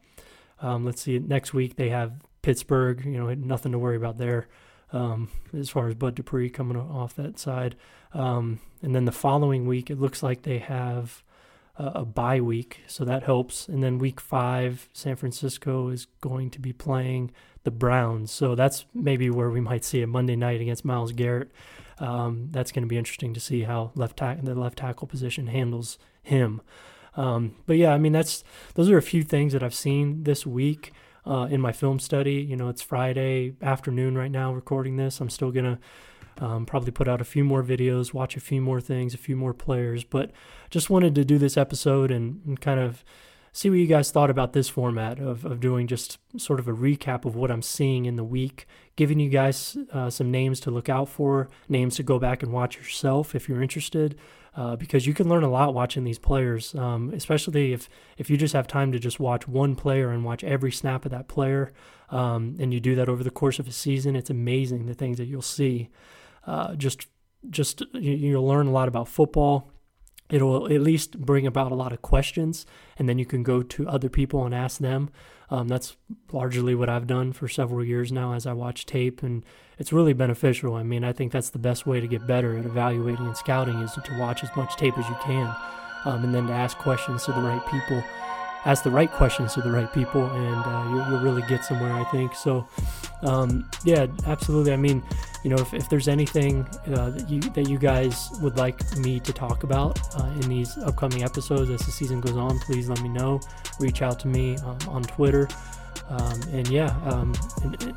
um, 0.60 0.84
let's 0.84 1.02
see, 1.02 1.18
next 1.18 1.54
week 1.54 1.76
they 1.76 1.88
have 1.88 2.12
Pittsburgh, 2.42 3.04
you 3.04 3.12
know, 3.12 3.32
nothing 3.34 3.72
to 3.72 3.78
worry 3.78 3.96
about 3.96 4.18
there 4.18 4.48
um, 4.92 5.28
as 5.56 5.70
far 5.70 5.88
as 5.88 5.94
Bud 5.94 6.14
Dupree 6.14 6.50
coming 6.50 6.76
off 6.76 7.14
that 7.16 7.38
side. 7.38 7.76
Um, 8.12 8.60
and 8.82 8.94
then 8.94 9.04
the 9.04 9.12
following 9.12 9.66
week, 9.66 9.90
it 9.90 10.00
looks 10.00 10.22
like 10.22 10.42
they 10.42 10.58
have 10.58 11.22
a, 11.76 11.86
a 11.86 12.04
bye 12.04 12.40
week, 12.40 12.80
so 12.86 13.04
that 13.04 13.22
helps. 13.22 13.68
And 13.68 13.82
then 13.82 13.98
week 13.98 14.20
five, 14.20 14.88
San 14.92 15.16
Francisco 15.16 15.88
is 15.88 16.06
going 16.20 16.50
to 16.50 16.60
be 16.60 16.72
playing 16.72 17.30
the 17.64 17.70
Browns, 17.70 18.32
so 18.32 18.54
that's 18.54 18.84
maybe 18.92 19.30
where 19.30 19.50
we 19.50 19.60
might 19.60 19.84
see 19.84 20.02
a 20.02 20.06
Monday 20.06 20.34
night 20.34 20.60
against 20.60 20.84
Myles 20.84 21.12
Garrett. 21.12 21.52
Um, 21.98 22.48
that's 22.50 22.72
going 22.72 22.82
to 22.82 22.88
be 22.88 22.98
interesting 22.98 23.32
to 23.34 23.40
see 23.40 23.62
how 23.62 23.92
left 23.94 24.16
ta- 24.16 24.36
the 24.42 24.56
left 24.56 24.78
tackle 24.78 25.06
position 25.06 25.46
handles 25.46 25.96
him. 26.22 26.60
Um, 27.16 27.54
but 27.66 27.76
yeah, 27.76 27.92
I 27.92 27.98
mean 27.98 28.12
that's 28.12 28.42
those 28.74 28.90
are 28.90 28.96
a 28.96 29.02
few 29.02 29.22
things 29.22 29.52
that 29.52 29.62
I've 29.62 29.74
seen 29.74 30.24
this 30.24 30.44
week 30.44 30.92
uh, 31.26 31.48
in 31.50 31.60
my 31.60 31.72
film 31.72 31.98
study. 31.98 32.34
You 32.34 32.56
know, 32.56 32.68
it's 32.68 32.82
Friday 32.82 33.54
afternoon 33.62 34.16
right 34.16 34.30
now 34.30 34.52
recording 34.52 34.96
this. 34.96 35.20
I'm 35.20 35.30
still 35.30 35.50
to 35.64 36.44
um, 36.44 36.66
probably 36.66 36.90
put 36.90 37.08
out 37.08 37.20
a 37.20 37.24
few 37.24 37.44
more 37.44 37.62
videos, 37.62 38.12
watch 38.14 38.36
a 38.36 38.40
few 38.40 38.60
more 38.60 38.80
things, 38.80 39.14
a 39.14 39.18
few 39.18 39.36
more 39.36 39.54
players, 39.54 40.04
but 40.04 40.30
just 40.70 40.90
wanted 40.90 41.14
to 41.14 41.24
do 41.24 41.38
this 41.38 41.56
episode 41.56 42.10
and, 42.10 42.40
and 42.46 42.60
kind 42.60 42.80
of 42.80 43.04
see 43.52 43.68
what 43.68 43.78
you 43.78 43.86
guys 43.86 44.10
thought 44.10 44.30
about 44.30 44.54
this 44.54 44.70
format 44.70 45.18
of, 45.18 45.44
of 45.44 45.60
doing 45.60 45.86
just 45.86 46.18
sort 46.38 46.58
of 46.58 46.66
a 46.66 46.72
recap 46.72 47.26
of 47.26 47.36
what 47.36 47.50
I'm 47.50 47.60
seeing 47.60 48.06
in 48.06 48.16
the 48.16 48.24
week, 48.24 48.66
giving 48.96 49.20
you 49.20 49.28
guys 49.28 49.76
uh, 49.92 50.08
some 50.08 50.30
names 50.30 50.58
to 50.60 50.70
look 50.70 50.88
out 50.88 51.08
for, 51.08 51.50
names 51.68 51.96
to 51.96 52.02
go 52.02 52.18
back 52.18 52.42
and 52.42 52.50
watch 52.50 52.76
yourself 52.76 53.34
if 53.34 53.48
you're 53.48 53.62
interested, 53.62 54.18
uh, 54.56 54.76
because 54.76 55.06
you 55.06 55.12
can 55.12 55.28
learn 55.28 55.42
a 55.42 55.50
lot 55.50 55.74
watching 55.74 56.04
these 56.04 56.18
players, 56.18 56.74
um, 56.76 57.10
especially 57.14 57.74
if, 57.74 57.90
if 58.16 58.30
you 58.30 58.38
just 58.38 58.54
have 58.54 58.66
time 58.66 58.90
to 58.90 58.98
just 58.98 59.20
watch 59.20 59.46
one 59.46 59.74
player 59.74 60.10
and 60.10 60.24
watch 60.24 60.42
every 60.42 60.72
snap 60.72 61.04
of 61.04 61.10
that 61.10 61.28
player, 61.28 61.72
um, 62.08 62.56
and 62.58 62.72
you 62.72 62.80
do 62.80 62.94
that 62.94 63.08
over 63.08 63.22
the 63.22 63.30
course 63.30 63.58
of 63.58 63.68
a 63.68 63.72
season. 63.72 64.16
It's 64.16 64.30
amazing 64.30 64.86
the 64.86 64.94
things 64.94 65.18
that 65.18 65.26
you'll 65.26 65.42
see. 65.42 65.90
Uh, 66.46 66.74
just 66.74 67.06
just 67.50 67.82
you'll 67.92 68.46
learn 68.46 68.68
a 68.68 68.70
lot 68.70 68.86
about 68.86 69.08
football 69.08 69.71
it'll 70.30 70.66
at 70.72 70.80
least 70.80 71.20
bring 71.20 71.46
about 71.46 71.72
a 71.72 71.74
lot 71.74 71.92
of 71.92 72.02
questions 72.02 72.66
and 72.98 73.08
then 73.08 73.18
you 73.18 73.26
can 73.26 73.42
go 73.42 73.62
to 73.62 73.88
other 73.88 74.08
people 74.08 74.44
and 74.44 74.54
ask 74.54 74.78
them 74.78 75.10
um, 75.50 75.68
that's 75.68 75.96
largely 76.32 76.74
what 76.74 76.88
i've 76.88 77.06
done 77.06 77.32
for 77.32 77.48
several 77.48 77.84
years 77.84 78.10
now 78.10 78.32
as 78.32 78.46
i 78.46 78.52
watch 78.52 78.86
tape 78.86 79.22
and 79.22 79.44
it's 79.78 79.92
really 79.92 80.12
beneficial 80.12 80.74
i 80.74 80.82
mean 80.82 81.04
i 81.04 81.12
think 81.12 81.32
that's 81.32 81.50
the 81.50 81.58
best 81.58 81.86
way 81.86 82.00
to 82.00 82.06
get 82.06 82.26
better 82.26 82.56
at 82.56 82.64
evaluating 82.64 83.26
and 83.26 83.36
scouting 83.36 83.78
is 83.80 83.92
to 83.92 84.18
watch 84.18 84.42
as 84.42 84.50
much 84.56 84.76
tape 84.76 84.96
as 84.98 85.08
you 85.08 85.16
can 85.22 85.54
um, 86.04 86.24
and 86.24 86.34
then 86.34 86.46
to 86.46 86.52
ask 86.52 86.78
questions 86.78 87.24
to 87.24 87.32
the 87.32 87.40
right 87.40 87.64
people 87.66 88.02
ask 88.64 88.84
the 88.84 88.90
right 88.90 89.10
questions 89.10 89.54
to 89.54 89.60
the 89.60 89.70
right 89.70 89.92
people, 89.92 90.24
and 90.30 90.56
uh, 90.56 90.84
you'll, 90.90 91.10
you'll, 91.10 91.20
really 91.20 91.42
get 91.48 91.64
somewhere, 91.64 91.92
I 91.92 92.04
think. 92.04 92.34
So, 92.34 92.66
um, 93.22 93.68
yeah, 93.84 94.06
absolutely. 94.26 94.72
I 94.72 94.76
mean, 94.76 95.02
you 95.42 95.50
know, 95.50 95.56
if, 95.56 95.74
if 95.74 95.88
there's 95.88 96.08
anything 96.08 96.66
uh, 96.94 97.10
that 97.10 97.28
you 97.28 97.40
that 97.40 97.68
you 97.68 97.78
guys 97.78 98.30
would 98.40 98.56
like 98.56 98.96
me 98.98 99.18
to 99.20 99.32
talk 99.32 99.64
about 99.64 99.98
uh, 100.16 100.26
in 100.40 100.48
these 100.48 100.78
upcoming 100.78 101.24
episodes 101.24 101.70
as 101.70 101.80
the 101.80 101.90
season 101.90 102.20
goes 102.20 102.36
on, 102.36 102.58
please 102.60 102.88
let 102.88 103.00
me 103.02 103.08
know. 103.08 103.40
Reach 103.80 104.02
out 104.02 104.18
to 104.20 104.28
me 104.28 104.56
um, 104.58 104.78
on 104.88 105.02
Twitter. 105.02 105.48
Um, 106.08 106.40
and 106.52 106.68
yeah, 106.68 106.94
um, 107.04 107.34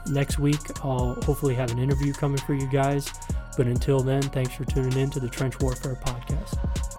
next 0.08 0.40
week 0.40 0.60
I'll 0.84 1.16
hopefully 1.24 1.56
have 1.56 1.72
an 1.72 1.80
interview 1.80 2.14
coming 2.14 2.38
for 2.40 2.54
you 2.54 2.68
guys. 2.68 3.12
But 3.58 3.68
until 3.68 4.02
then, 4.02 4.22
thanks 4.22 4.54
for 4.54 4.66
tuning 4.66 4.98
in 4.98 5.10
to 5.12 5.20
the 5.20 5.30
Trench 5.30 5.60
Warfare 5.60 5.96
Podcast. 5.96 6.95